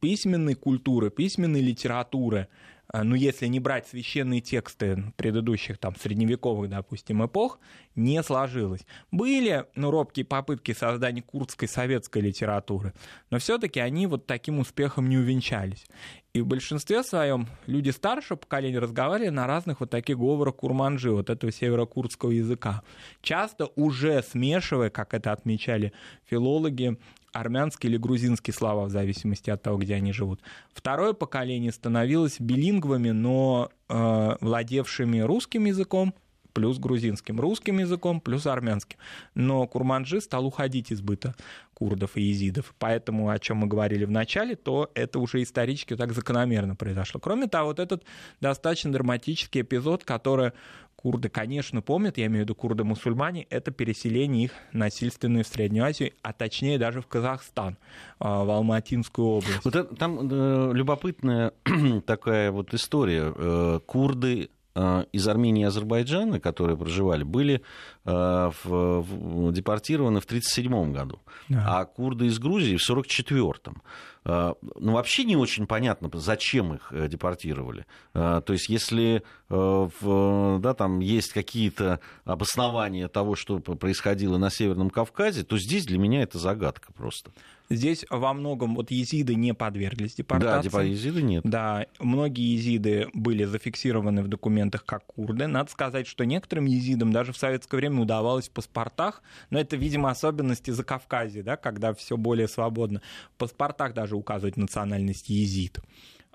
[0.00, 2.48] письменной культуры, письменной литературы,
[2.92, 7.58] э, ну, если не брать священные тексты предыдущих, там, средневековых, допустим, эпох,
[7.94, 8.86] не сложилось.
[9.10, 12.94] Были, ну, робкие попытки создания курдской советской литературы,
[13.30, 15.86] но все-таки они вот таким успехом не увенчались.
[16.34, 21.30] И в большинстве своем люди старшего поколения разговаривали на разных вот таких говорах курманжи, вот
[21.30, 22.82] этого северокурдского языка.
[23.22, 25.92] Часто уже смешивая, как это отмечали
[26.26, 26.96] филологи,
[27.40, 30.40] армянские или грузинские слова, в зависимости от того, где они живут.
[30.72, 36.14] Второе поколение становилось билингвами, но э, владевшими русским языком,
[36.52, 38.98] плюс грузинским, русским языком, плюс армянским.
[39.34, 41.36] Но Курманджи стал уходить из быта
[41.74, 42.74] курдов и езидов.
[42.80, 47.20] Поэтому, о чем мы говорили в начале, то это уже исторически так закономерно произошло.
[47.20, 48.02] Кроме того, вот этот
[48.40, 50.52] достаточно драматический эпизод, который
[51.00, 56.12] курды, конечно, помнят, я имею в виду курды-мусульмане, это переселение их насильственное в Среднюю Азию,
[56.22, 57.76] а точнее даже в Казахстан,
[58.18, 59.64] а, в Алматинскую область.
[59.64, 61.52] Вот это, там э, любопытная
[62.06, 63.32] такая вот история.
[63.34, 64.50] Э, курды
[65.12, 67.62] из Армении и Азербайджана, которые проживали, были
[68.04, 71.80] э, в, в, депортированы в 1937 году, да.
[71.80, 73.76] а курды из Грузии в 1944.
[74.24, 77.86] ну, вообще не очень понятно, зачем их депортировали.
[78.12, 85.58] То есть, если да, там есть какие-то обоснования того, что происходило на Северном Кавказе, то
[85.58, 87.30] здесь для меня это загадка просто.
[87.70, 90.70] Здесь во многом вот езиды не подверглись депортации.
[90.70, 91.42] Да, езиды нет.
[91.44, 95.46] Да, многие езиды были зафиксированы в документах как курды.
[95.46, 100.10] Надо сказать, что некоторым езидам даже в советское время удавалось в паспортах, но это, видимо,
[100.10, 103.02] особенности за Кавказе, да, когда все более свободно,
[103.34, 105.78] в паспортах даже указывать национальность езид.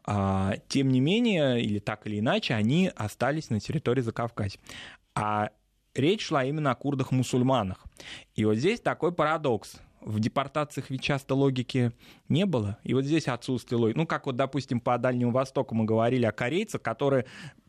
[0.06, 4.60] А, тем не менее, или так или иначе, они остались на территории Закавказья.
[5.16, 5.50] А
[5.96, 7.86] речь шла именно о курдах-мусульманах.
[8.36, 11.92] И вот здесь такой парадокс– в депортациях ведь часто логики
[12.30, 12.78] не было.
[12.84, 13.98] И вот здесь отсутствие логики.
[13.98, 17.26] Ну, как вот, допустим, по Дальнему Востоку мы говорили о корейцах, которые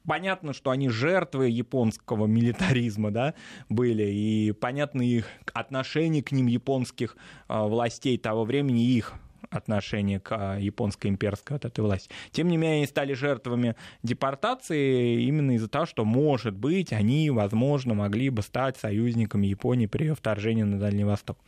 [0.06, 3.34] понятно, что они жертвы японского милитаризма, да,
[3.68, 7.16] были, и понятно их отношение к ним японских
[7.48, 9.14] э, властей того времени, их
[9.50, 12.11] отношение к а, японской имперской вот этой власти.
[12.30, 17.94] Тем не менее, они стали жертвами депортации именно из-за того, что, может быть, они, возможно,
[17.94, 21.38] могли бы стать союзниками Японии при ее вторжении на Дальний Восток.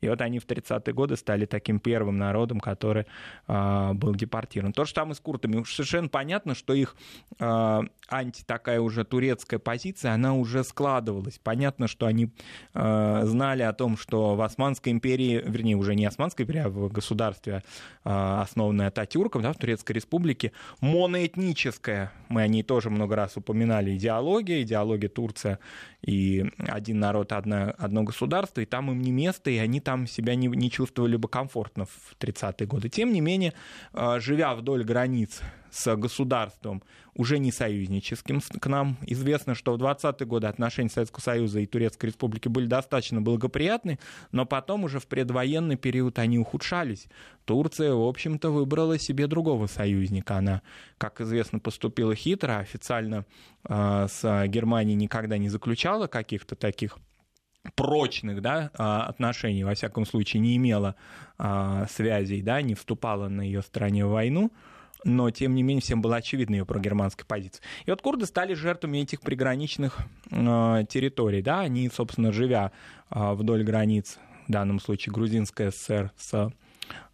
[0.00, 3.06] И вот они в 30-е годы стали таким первым народом, который
[3.48, 4.72] э, был депортирован.
[4.72, 5.56] То же самое с куртами.
[5.56, 6.96] Уж совершенно понятно, что их
[7.38, 11.38] э, анти такая уже турецкая позиция, она уже складывалась.
[11.42, 12.30] Понятно, что они
[12.74, 16.88] э, знали о том, что в Османской империи, вернее, уже не Османской империи, а в
[16.92, 17.45] государстве
[18.04, 23.96] а, основанная Ататюрком да, в Турецкой Республике, моноэтническая, мы о ней тоже много раз упоминали,
[23.96, 25.58] идеология, идеология Турция
[26.02, 30.34] и один народ, одно, одно государство, и там им не место, и они там себя
[30.34, 32.88] не, не чувствовали бы комфортно в 30-е годы.
[32.88, 33.52] Тем не менее,
[33.92, 35.40] а, живя вдоль границ
[35.76, 36.82] с государством,
[37.14, 38.96] уже не союзническим к нам.
[39.06, 43.98] Известно, что в 20-е годы отношения Советского Союза и Турецкой Республики были достаточно благоприятны,
[44.32, 47.08] но потом уже в предвоенный период они ухудшались.
[47.44, 50.36] Турция, в общем-то, выбрала себе другого союзника.
[50.36, 50.62] Она,
[50.98, 53.26] как известно, поступила хитро, официально
[53.68, 56.98] э, с Германией никогда не заключала каких-то таких
[57.74, 60.94] прочных да, а, отношений, во всяком случае, не имела
[61.36, 64.52] а, связей, да, не вступала на ее стороне в войну
[65.06, 67.62] но тем не менее всем было очевидно ее прогерманская позиция.
[67.84, 69.98] И вот курды стали жертвами этих приграничных
[70.30, 72.72] э, территорий, да, они, собственно, живя
[73.10, 76.52] э, вдоль границ, в данном случае Грузинская ССР с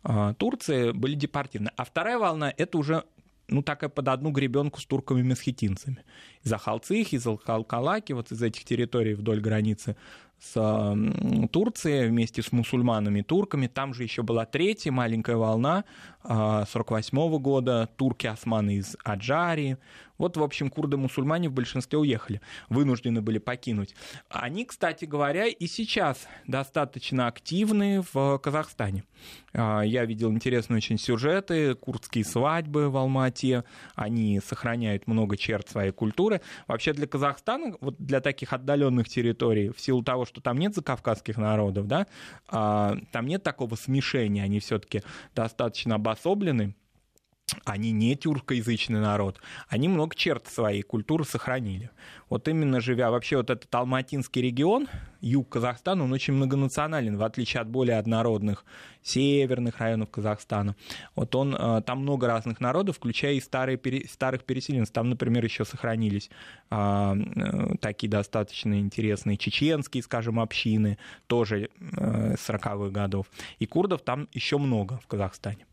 [0.05, 1.71] э, Турцией, были депортированы.
[1.77, 3.05] А вторая волна— это уже
[3.49, 6.03] ну, такая под одну гребенку с турками-месхетинцами.
[6.43, 9.97] Из Ахалцих, из Алкалаки, вот из этих территорий вдоль границы
[10.43, 10.97] с
[11.53, 13.69] Турцией вместе с мусульманами турками.
[13.69, 15.85] Там же еще была третья маленькая волна
[16.25, 19.79] 48 а, года, турки-османы из Аджарии.
[20.23, 23.97] Вот, в общем, курды-мусульмане в большинстве уехали, вынуждены были покинуть.
[24.29, 29.03] Они, кстати говоря, и сейчас достаточно активны в Казахстане.
[29.53, 35.91] А, я видел интересные очень сюжеты, курдские свадьбы в Алмате, они сохраняют много черт своей
[35.91, 36.41] культуры.
[36.69, 41.37] Вообще для Казахстана, вот для таких отдаленных территорий, в силу того, что там нет закавказских
[41.37, 42.07] народов, да,
[42.49, 45.03] а, там нет такого смешения, они все-таки
[45.35, 46.75] достаточно обособлены,
[47.65, 51.91] они не тюркоязычный народ, они много черт своей культуры сохранили.
[52.31, 54.89] Вот именно живя, вообще вот этот Алматинский регион,
[55.21, 58.65] юг Казахстана, он очень многонационален, в отличие от более однородных
[59.03, 60.77] северных районов Казахстана.
[61.15, 64.95] Вот он, э, там много разных народов, включая и старые, старых переселенцев.
[64.95, 66.31] Там, например, еще сохранились
[66.71, 70.97] а, э, такие достаточно интересные чеченские, скажем, общины,
[71.27, 73.27] тоже 40-х э, годов.
[73.59, 75.67] И курдов там еще много в Казахстане.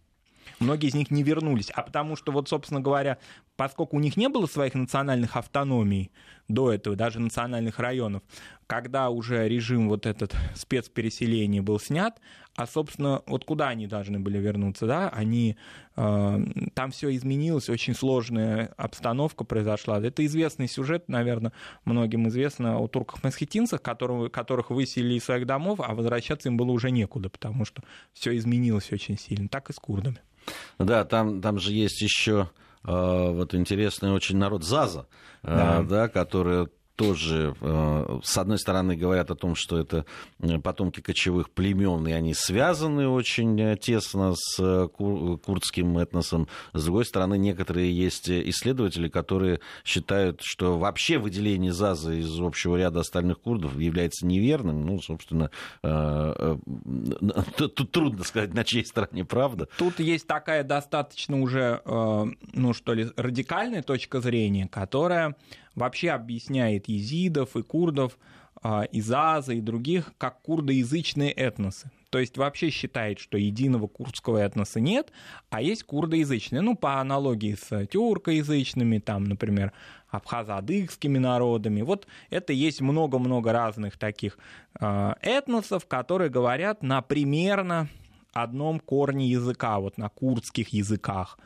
[0.59, 1.69] Многие из них не вернулись.
[1.71, 3.17] А потому что, вот, собственно говоря,
[3.59, 6.13] поскольку у них не было своих национальных автономий
[6.47, 8.23] до этого, даже национальных районов,
[8.67, 12.21] когда уже режим вот этот спецпереселения был снят,
[12.55, 15.57] а, собственно, вот куда они должны были вернуться, да, они,
[15.97, 16.39] э,
[16.73, 19.99] там все изменилось, очень сложная обстановка произошла.
[19.99, 21.51] Это известный сюжет, наверное,
[21.83, 26.91] многим известно о турках-месхетинцах, которых, которых выселили из своих домов, а возвращаться им было уже
[26.91, 29.49] некуда, потому что все изменилось очень сильно.
[29.49, 30.21] Так и с курдами.
[30.77, 32.49] Да, там, там же есть еще
[32.83, 35.07] вот интересный очень народ Заза,
[35.43, 35.83] э, да.
[35.83, 36.67] да, который
[36.99, 40.05] тоже, э, с одной стороны, говорят о том, что это
[40.41, 46.49] э, потомки кочевых племен, и они связаны очень э, тесно с курдским этносом.
[46.73, 52.99] С другой стороны, некоторые есть исследователи, которые считают, что вообще выделение ЗАЗа из общего ряда
[52.99, 54.85] остальных курдов является неверным.
[54.85, 59.69] Ну, собственно, тут трудно сказать, на чьей стороне правда.
[59.77, 65.38] Тут есть такая достаточно уже, ну, что ли, радикальная точка зрения, которая
[65.75, 68.17] вообще объясняет езидов и курдов,
[68.62, 71.91] а, из Аза и других, как курдоязычные этносы.
[72.10, 75.12] то есть вообще считает, что единого курдского этноса нет,
[75.51, 76.62] а есть курдоязычные.
[76.62, 79.71] Ну, по аналогии с тюркоязычными, там, например,
[80.12, 81.83] абхазо-адыгскими народами.
[81.83, 84.39] Вот это есть много-много разных таких
[84.79, 87.87] э, этносов, которые говорят на примерно
[88.34, 91.38] одном корне языка, вот на курдских языках.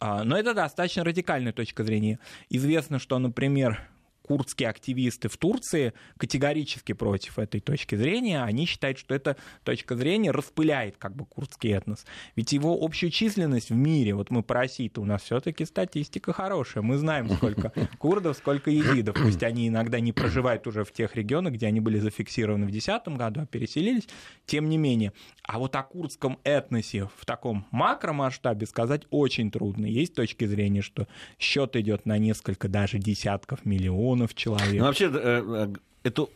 [0.00, 2.18] А, но это достаточно радикальная точка зрения.
[2.50, 3.80] Известно, что, например,
[4.22, 8.42] курдские активисты в Турции категорически против этой точки зрения.
[8.42, 12.06] Они считают, что эта точка зрения распыляет как бы курдский этнос.
[12.36, 16.82] Ведь его общую численность в мире, вот мы по России-то у нас все-таки статистика хорошая.
[16.82, 19.16] Мы знаем, сколько курдов, сколько езидов.
[19.20, 23.08] Пусть они иногда не проживают уже в тех регионах, где они были зафиксированы в 2010
[23.18, 24.08] году, а переселились.
[24.46, 25.12] Тем не менее.
[25.42, 29.86] А вот о курдском этносе в таком макромасштабе сказать очень трудно.
[29.86, 31.08] Есть точки зрения, что
[31.38, 34.80] счет идет на несколько, даже десятков миллионов миллионов человек.
[34.80, 36.26] Ну, вообще, э, э, это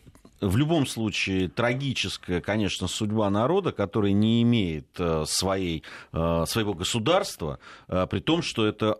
[0.41, 8.19] в любом случае трагическая, конечно, судьба народа, который не имеет э, своей, своего государства, при
[8.19, 8.99] том, что это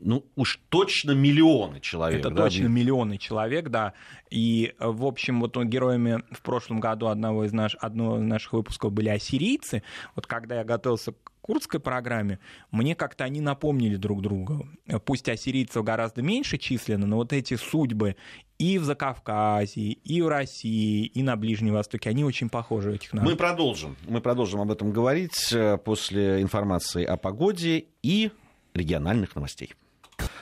[0.00, 2.20] ну, уж точно миллионы человек.
[2.20, 2.44] Это да?
[2.44, 3.94] точно миллионы человек, да.
[4.30, 8.92] И, в общем, вот героями в прошлом году одного из, наш, одного из наших выпусков
[8.92, 9.82] были ассирийцы.
[10.14, 12.38] Вот когда я готовился к курдской программе,
[12.70, 14.66] мне как-то они напомнили друг друга.
[15.04, 18.16] Пусть ассирийцев гораздо меньше численно, но вот эти судьбы
[18.58, 23.32] и в Закавказье, и в России, и на Ближнем Востоке, они очень похожи этих народов.
[23.32, 23.96] Мы продолжим.
[24.06, 28.30] Мы продолжим об этом говорить э, после информации о погоде и
[28.74, 29.72] региональных новостей.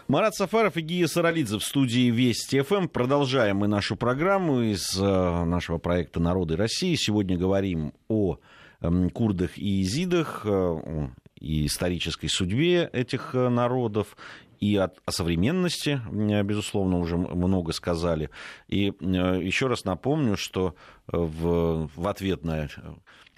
[0.08, 2.86] Марат Сафаров и Гия Саралидзе в студии Вести ФМ.
[2.86, 6.94] Продолжаем мы нашу программу из э, нашего проекта «Народы России».
[6.94, 8.38] Сегодня говорим о
[8.82, 11.08] Эм, курдах и изидах, э,
[11.40, 14.16] и исторической судьбе этих э, народов,
[14.60, 16.00] и о, о современности,
[16.42, 18.30] безусловно, уже много сказали.
[18.68, 18.92] И э,
[19.42, 20.74] еще раз напомню, что
[21.06, 22.68] в, в ответ на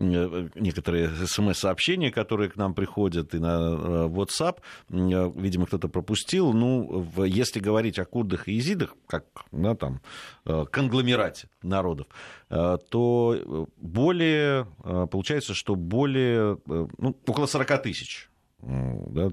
[0.01, 4.59] Э, некоторые смс-сообщения, которые к нам приходят, и на э, WhatsApp,
[4.91, 6.53] э, видимо, кто-то пропустил.
[6.53, 10.01] Ну, если говорить о курдах и езидах, как да, там,
[10.45, 12.07] конгломерате народов,
[12.49, 14.67] то более,
[15.11, 19.31] получается, что более, ну, около 40 тысяч, да,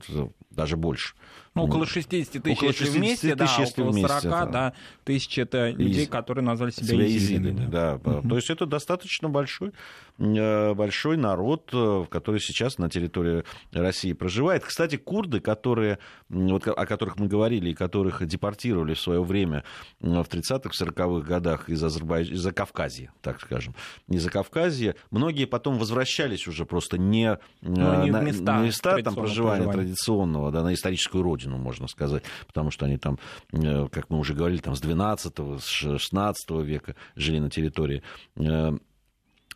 [0.50, 1.16] даже больше.
[1.56, 4.46] Ну, около 60 тысяч, около 60 вместе, тысяч, да, если около 40 вместе, да.
[4.46, 4.74] Да,
[5.06, 6.10] тысяч это людей, Из...
[6.10, 7.66] которые назвали себя, себя езидами.
[7.68, 7.98] Да.
[8.04, 8.18] Да.
[8.18, 8.28] Угу.
[8.28, 9.72] То есть это достаточно большой,
[10.18, 14.66] э, большой народ, э, который сейчас на территории России проживает.
[14.66, 19.64] Кстати, курды, которые, вот, о которых мы говорили, и которых депортировали в свое время
[20.02, 23.76] в 30-х, 40-х годах из, Азербайджана, из Кавказья, так скажем,
[24.10, 29.64] из Кавказья, многие потом возвращались уже просто не, ну, не на места, места там проживания,
[29.64, 33.20] проживания традиционного, да, на историческую родину родину, можно сказать, потому что они там,
[33.52, 38.04] э, как мы уже говорили, там с 12 с 16 века жили на территории
[38.36, 38.78] э,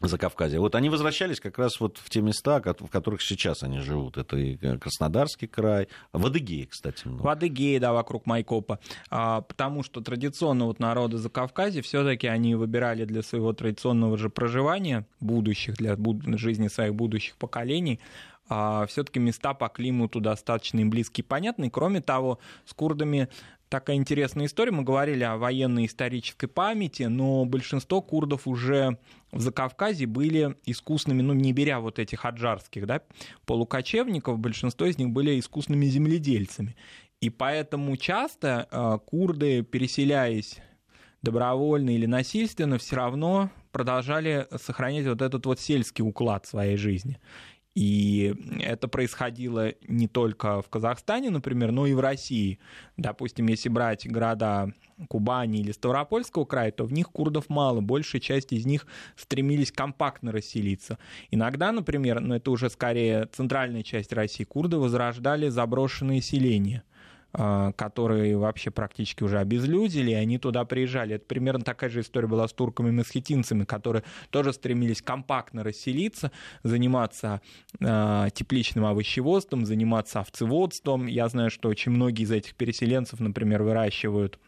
[0.02, 0.62] Закавказья.
[0.62, 4.18] Вот они возвращались как раз вот в те места, в которых сейчас они живут.
[4.18, 7.08] Это и э, Краснодарский край, в Адыгее, кстати.
[7.08, 7.24] Много.
[7.24, 8.80] В Адыгее, да, вокруг Майкопа.
[9.10, 15.06] А, потому что традиционно вот народы Закавказья все-таки они выбирали для своего традиционного же проживания
[15.20, 15.98] будущих, для
[16.38, 18.00] жизни своих будущих поколений,
[18.88, 21.70] все-таки места по климату достаточно близкие и понятны.
[21.70, 23.30] Кроме того, с курдами
[23.70, 24.72] такая интересная история.
[24.72, 28.98] Мы говорили о военной исторической памяти, но большинство курдов уже
[29.32, 33.02] в Закавказье были искусными, ну, не беря вот этих аджарских да,
[33.46, 36.76] полукочевников, большинство из них были искусными земледельцами.
[37.22, 40.58] И поэтому часто э, курды, переселяясь
[41.22, 47.20] добровольно или насильственно, все равно продолжали сохранять вот этот вот сельский уклад своей жизни.
[47.80, 52.60] И это происходило не только в Казахстане, например, но и в России.
[52.98, 54.74] Допустим, если брать города
[55.08, 60.34] Кубани или Ставропольского края, то в них курдов мало, большая часть из них стремились компактно
[60.34, 60.98] расселиться.
[61.32, 66.84] Иногда, например, но это уже скорее центральная часть России, курды возрождали заброшенные селения–
[67.32, 71.16] которые вообще практически уже обезлюдили, и они туда приезжали.
[71.16, 76.32] Это примерно такая же история была с турками-месхетинцами, которые тоже стремились компактно расселиться,
[76.64, 77.42] заниматься
[77.80, 81.06] э, тепличным овощеводством, заниматься овцеводством.
[81.06, 84.40] Я знаю, что очень многие из этих переселенцев, например, выращивают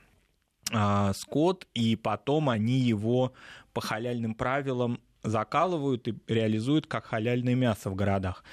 [0.72, 3.34] э, скот, и потом они его
[3.74, 8.44] по халяльным правилам закалывают и реализуют как халяльное мясо в городах.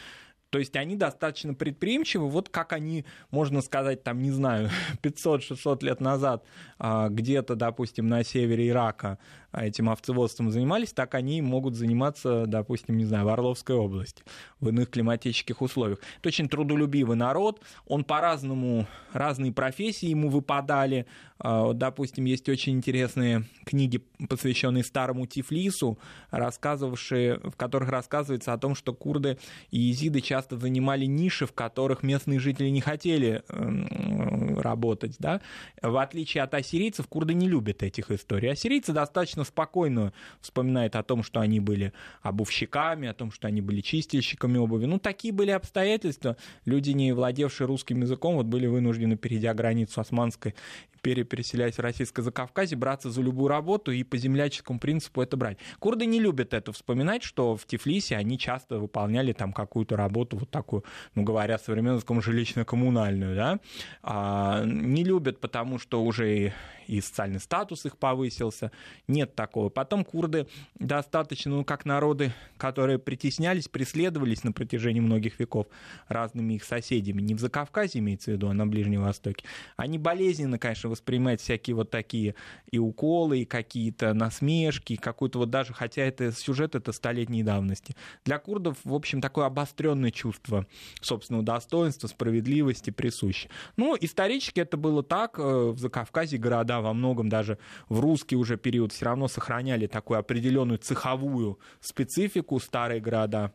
[0.51, 4.70] То есть они достаточно предприимчивы, вот как они, можно сказать, там, не знаю,
[5.03, 6.44] 500-600 лет назад
[6.78, 9.18] а, где-то, допустим, на севере Ирака
[9.53, 14.22] этим овцеводством занимались, так они могут заниматься, допустим, не знаю, в Орловской области,
[14.61, 16.01] в иных климатических условиях.
[16.18, 21.07] Это очень трудолюбивый народ, он по-разному, разные профессии ему выпадали.
[21.38, 25.99] А, допустим, есть очень интересные книги, посвященные старому Тифлису,
[26.30, 29.38] рассказывавшие, в которых рассказывается о том, что курды
[29.70, 35.16] и езиды часто занимали ниши, в которых местные жители не хотели эм, работать.
[35.18, 35.40] Да?
[35.80, 38.51] В отличие от ассирийцев, курды не любят этих историй.
[38.51, 41.92] Ассирийцы достаточно спокойно вспоминают о том, что они были
[42.22, 44.86] обувщиками, о том, что они были чистильщиками обуви.
[44.86, 46.36] Ну, такие были обстоятельства.
[46.64, 50.55] Люди, не владевшие русским языком, вот были вынуждены, перейдя границу Османской
[50.99, 55.59] империи, переселяясь в Российское Закавказье, браться за любую работу и по земляческому принципу это брать.
[55.78, 60.51] Курды не любят это вспоминать, что в Тифлисе они часто выполняли там какую-то работу, вот
[60.51, 60.84] такую,
[61.14, 63.61] ну, говоря современным языком, жилищно-коммунальную, да,
[64.03, 66.53] а, не любят, потому что уже
[66.89, 68.72] и социальный статус их повысился.
[69.07, 69.68] Нет такого.
[69.68, 70.47] Потом курды
[70.78, 75.66] достаточно, ну, как народы, которые притеснялись, преследовались на протяжении многих веков
[76.09, 77.20] разными их соседями.
[77.20, 79.45] Не в Закавказье имеется в виду, а на Ближнем Востоке.
[79.76, 82.34] Они болезненно, конечно, воспринимают всякие вот такие
[82.70, 87.95] и уколы, и какие-то насмешки, какую-то вот даже, хотя это сюжет это столетней давности.
[88.24, 90.66] Для курдов, в общем, такое обостренное чувство
[91.03, 93.51] собственного достоинства, справедливости присуще.
[93.76, 95.39] Ну, исторически это было так.
[95.39, 97.58] Э, в Закавказье города во многом даже
[97.88, 103.52] в русский уже период все равно сохраняли такую определенную цеховую специфику старые города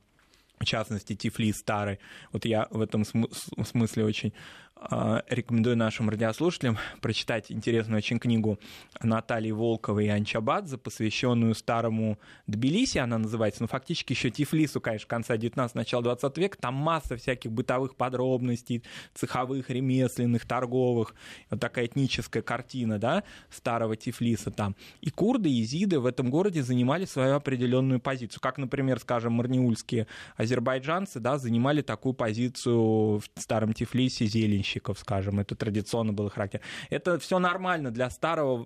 [0.59, 1.99] в частности, Тифлис старый.
[2.31, 4.33] Вот я в этом смысле очень
[5.29, 8.59] рекомендую нашим радиослушателям прочитать интересную очень книгу
[9.01, 15.37] Натальи Волковой и Анчабадзе, посвященную старому Тбилиси, она называется, ну, фактически еще Тифлису, конечно, конца
[15.37, 21.15] 19 начала 20 века, там масса всяких бытовых подробностей, цеховых, ремесленных, торговых,
[21.49, 24.75] вот такая этническая картина, да, старого Тифлиса там.
[25.01, 30.07] И курды, и зиды в этом городе занимали свою определенную позицию, как, например, скажем, марниульские
[30.35, 36.61] азербайджанцы, да, занимали такую позицию в старом Тифлисе зеленщик помещиков, скажем, это традиционно было характер.
[36.89, 38.65] Это все нормально для старого,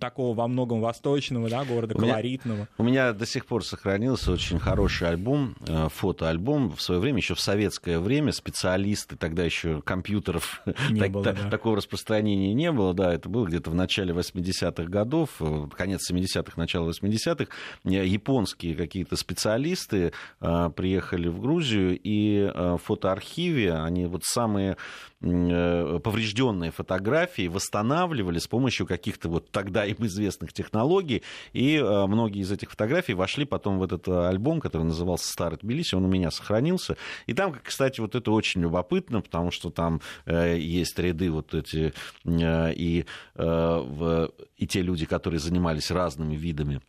[0.00, 2.56] такого во многом восточного да, города, у колоритного.
[2.56, 6.72] Меня, у меня до сих пор сохранился очень хороший альбом, э, фотоальбом.
[6.72, 10.62] В свое время, еще в советское время, специалисты, тогда еще компьютеров
[10.98, 11.50] так, было, так, да.
[11.50, 16.52] такого распространения не было, да, это было где-то в начале 80-х годов, э, конец 70-х,
[16.56, 17.46] начало 80-х,
[17.84, 24.76] э, японские какие-то специалисты приехали в Грузию, и в фотоархиве они вот самые
[25.20, 32.52] поврежденные фотографии восстанавливали с помощью каких-то вот тогда им известных технологий, и э, многие из
[32.52, 36.30] этих фотографий вошли потом в этот э, альбом, который назывался «Старый Тбилиси», он у меня
[36.30, 36.96] сохранился,
[37.26, 41.92] и там, кстати, вот это очень любопытно, потому что там есть ряды вот эти
[42.24, 43.04] и,
[43.36, 46.80] и те люди, которые занимались разными видами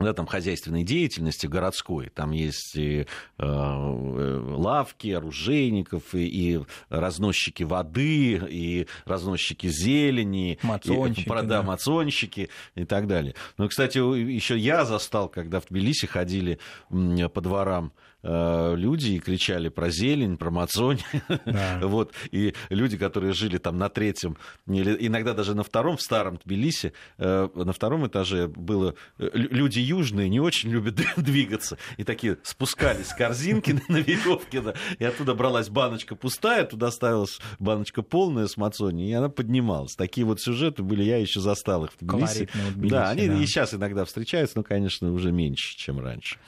[0.00, 2.08] да, там хозяйственной деятельности городской.
[2.08, 3.06] Там есть и
[3.38, 11.62] э, лавки, оружейников, и, и разносчики воды, и разносчики зелени, мацонщики, и, прода, да.
[11.62, 13.34] мацонщики и так далее.
[13.58, 19.68] Ну, кстати, еще я застал, когда в Тбилиси ходили по дворам Э, люди и кричали
[19.68, 21.00] про зелень, про мацонь.
[21.46, 21.80] Да.
[21.82, 22.12] вот.
[22.30, 26.92] И люди, которые жили там на третьем, или иногда даже на втором, в старом Тбилиси,
[27.18, 28.94] э, на втором этаже было...
[29.18, 31.78] Э, люди южные не очень любят двигаться.
[31.96, 37.38] И такие спускались с корзинки на веревке, да, и оттуда бралась баночка пустая, туда ставилась
[37.58, 39.94] баночка полная с мацони, и она поднималась.
[39.94, 42.48] Такие вот сюжеты были, я еще застал их в Тбилиси.
[42.74, 43.34] Тбилиси да, они да.
[43.34, 46.38] и сейчас иногда встречаются, но, конечно, уже меньше, чем раньше.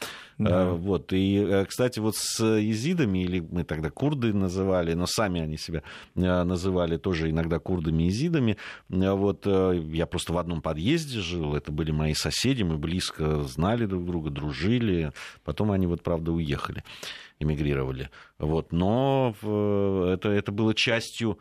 [0.45, 0.62] Да.
[0.62, 1.12] Э, вот.
[1.12, 5.82] И, э, кстати, вот с езидами, или мы тогда курды называли, но сами они себя
[6.14, 8.57] э, называли тоже иногда курдами и езидами.
[8.88, 14.05] Вот я просто в одном подъезде жил, это были мои соседи, мы близко знали друг
[14.05, 15.12] друга, дружили.
[15.45, 16.84] Потом они вот, правда, уехали
[17.38, 18.09] эмигрировали.
[18.38, 18.72] Вот.
[18.72, 21.40] Но это, это было частью,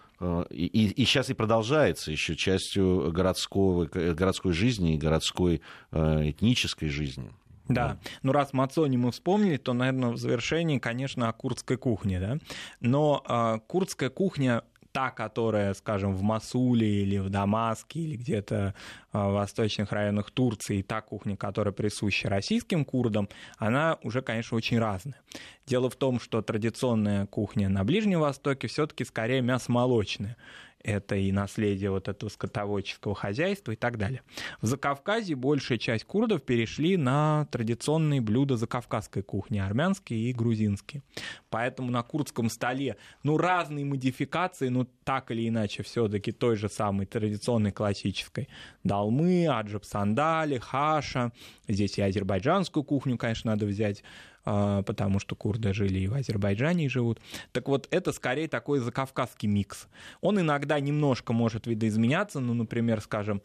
[0.49, 7.31] и, и сейчас и продолжается еще частью городского, городской жизни и городской этнической жизни.
[7.73, 12.37] Да, ну раз Мацони мы вспомнили, то, наверное, в завершении, конечно, о курдской кухне, да.
[12.79, 18.73] Но э, курдская кухня та, которая, скажем, в Масуле или в Дамаске или где-то
[19.13, 25.21] в восточных районах Турции, та кухня, которая присуща российским курдам, она уже, конечно, очень разная.
[25.65, 30.37] Дело в том, что традиционная кухня на Ближнем Востоке все-таки скорее мясомолочная.
[30.83, 34.21] Это и наследие вот этого скотоводческого хозяйства и так далее.
[34.61, 41.03] В Закавказье большая часть курдов перешли на традиционные блюда закавказской кухни, армянские и грузинские.
[41.49, 47.05] Поэтому на курдском столе, ну, разные модификации, ну, так или иначе, все-таки той же самой
[47.05, 48.47] традиционной классической.
[48.83, 51.31] Далмы, аджаб сандали, хаша.
[51.67, 54.03] Здесь и азербайджанскую кухню, конечно, надо взять
[54.43, 57.19] потому что курды жили и в Азербайджане живут.
[57.51, 59.87] Так вот, это скорее такой закавказский микс.
[60.21, 63.41] Он иногда немножко может видоизменяться, ну, например, скажем,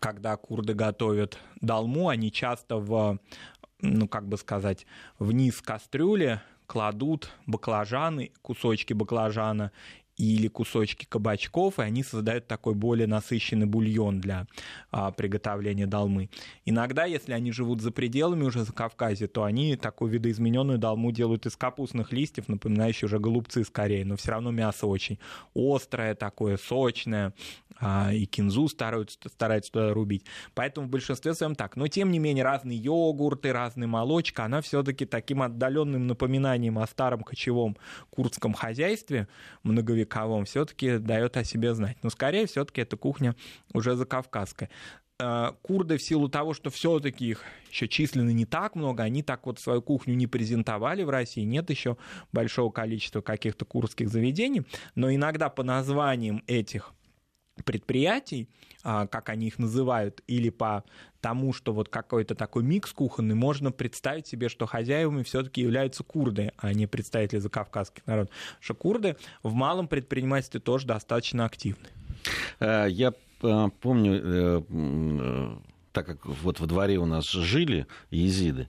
[0.00, 3.18] когда курды готовят долму, они часто в,
[3.80, 4.86] ну, как бы сказать,
[5.18, 9.70] вниз кастрюли кладут баклажаны, кусочки баклажана
[10.16, 14.46] или кусочки кабачков, и они создают такой более насыщенный бульон для
[14.90, 16.30] а, приготовления долмы.
[16.64, 21.46] Иногда, если они живут за пределами уже за Кавказе, то они такую видоизмененную долму делают
[21.46, 25.18] из капустных листьев, напоминающих уже голубцы скорее, но все равно мясо очень
[25.54, 27.34] острое такое, сочное,
[27.80, 30.24] а, и кинзу стараются, стараются туда рубить.
[30.54, 31.76] Поэтому в большинстве своем так.
[31.76, 37.22] Но тем не менее разные йогурты, разные молочка, она все-таки таким отдаленным напоминанием о старом
[37.22, 37.76] кочевом
[38.10, 39.26] курдском хозяйстве
[39.64, 40.03] многовековом
[40.44, 41.96] все-таки дает о себе знать.
[42.02, 43.34] Но скорее все-таки эта кухня
[43.72, 44.70] уже закавказская
[45.20, 49.46] а, курды в силу того, что все-таки их еще численно не так много, они так
[49.46, 51.96] вот свою кухню не презентовали в России, нет еще
[52.32, 54.62] большого количества каких-то курдских заведений,
[54.96, 56.92] но иногда по названиям этих
[57.64, 58.48] предприятий,
[58.84, 60.84] как они их называют, или по
[61.24, 66.52] тому, что вот какой-то такой микс кухонный, можно представить себе, что хозяевами все-таки являются курды,
[66.58, 68.34] а не представители закавказских народов.
[68.60, 71.88] Что курды в малом предпринимательстве тоже достаточно активны.
[72.60, 75.56] Э, я э, помню, э,
[75.92, 78.68] так как вот во дворе у нас жили езиды,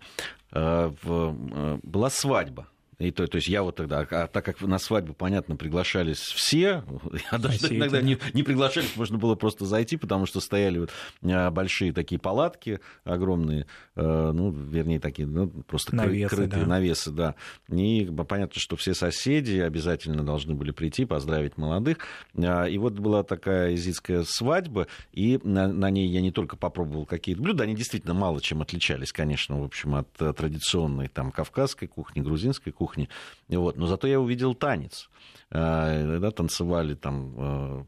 [0.51, 2.67] была свадьба
[2.97, 6.83] и то, то есть я вот тогда, а так как на свадьбу, понятно, приглашались все,
[7.31, 7.77] я даже Соседи.
[7.77, 10.91] иногда не, не приглашались, можно было просто зайти, потому что стояли вот
[11.23, 13.65] а, большие такие палатки огромные,
[13.95, 16.69] э, ну, вернее, такие, ну, просто навесы, крытые да.
[16.69, 17.35] навесы, да.
[17.69, 21.97] И понятно, что все соседи обязательно должны были прийти, поздравить молодых.
[22.37, 27.05] А, и вот была такая изидская свадьба, и на, на ней я не только попробовал
[27.05, 31.87] какие-то блюда, они действительно мало чем отличались, конечно, в общем, от э, традиционной там кавказской
[31.87, 33.09] кухни, грузинской кухни, кухне.
[33.49, 33.77] Вот.
[33.77, 35.09] Но зато я увидел танец.
[35.51, 37.83] Э, да, танцевали там э,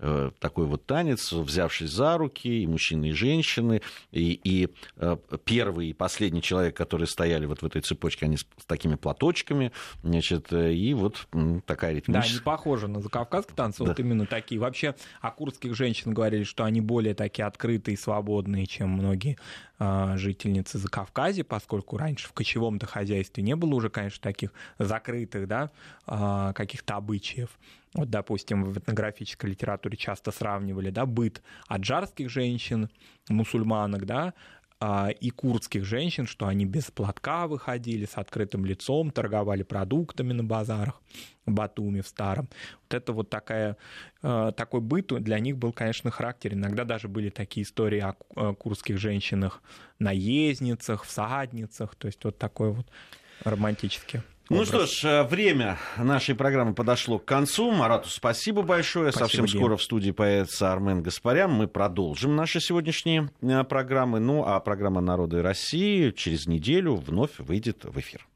[0.00, 4.68] э, такой вот танец, взявшись за руки, и мужчины, и женщины, и, и
[5.44, 9.72] первый и последний человек, которые стояли вот в этой цепочке, они с, с такими платочками,
[10.02, 11.28] значит, и вот
[11.66, 12.22] такая ритмическая...
[12.22, 13.90] Да, они похожи на закавказские танцы, да.
[13.90, 14.60] вот именно такие.
[14.60, 19.38] Вообще о курдских женщин говорили, что они более такие открытые и свободные, чем многие
[19.78, 25.70] жительницы Закавказья, поскольку раньше в кочевом-то хозяйстве не было уже, конечно, таких закрытых, да,
[26.54, 27.50] каких-то каких-то обычаев.
[27.94, 32.90] Вот, допустим, в этнографической литературе часто сравнивали да, быт аджарских женщин,
[33.28, 34.32] мусульманок, да, а,
[35.20, 41.00] и курдских женщин, что они без платка выходили, с открытым лицом, торговали продуктами на базарах
[41.46, 42.48] в Батуми в старом.
[42.82, 43.76] Вот это вот такая,
[44.22, 46.54] а, такой быт для них был, конечно, характер.
[46.54, 49.62] Иногда даже были такие истории о курдских женщинах,
[49.98, 52.86] наездницах, всадницах, то есть вот такой вот
[53.44, 57.70] романтический ну что ж, э, время нашей программы подошло к концу.
[57.70, 59.12] Марату спасибо большое.
[59.12, 61.50] Спасибо, Совсем скоро в студии появится Армен Гаспарян.
[61.50, 64.20] Мы продолжим наши сегодняшние э, программы.
[64.20, 68.27] Ну, а программа «Народы России» через неделю вновь выйдет в эфир.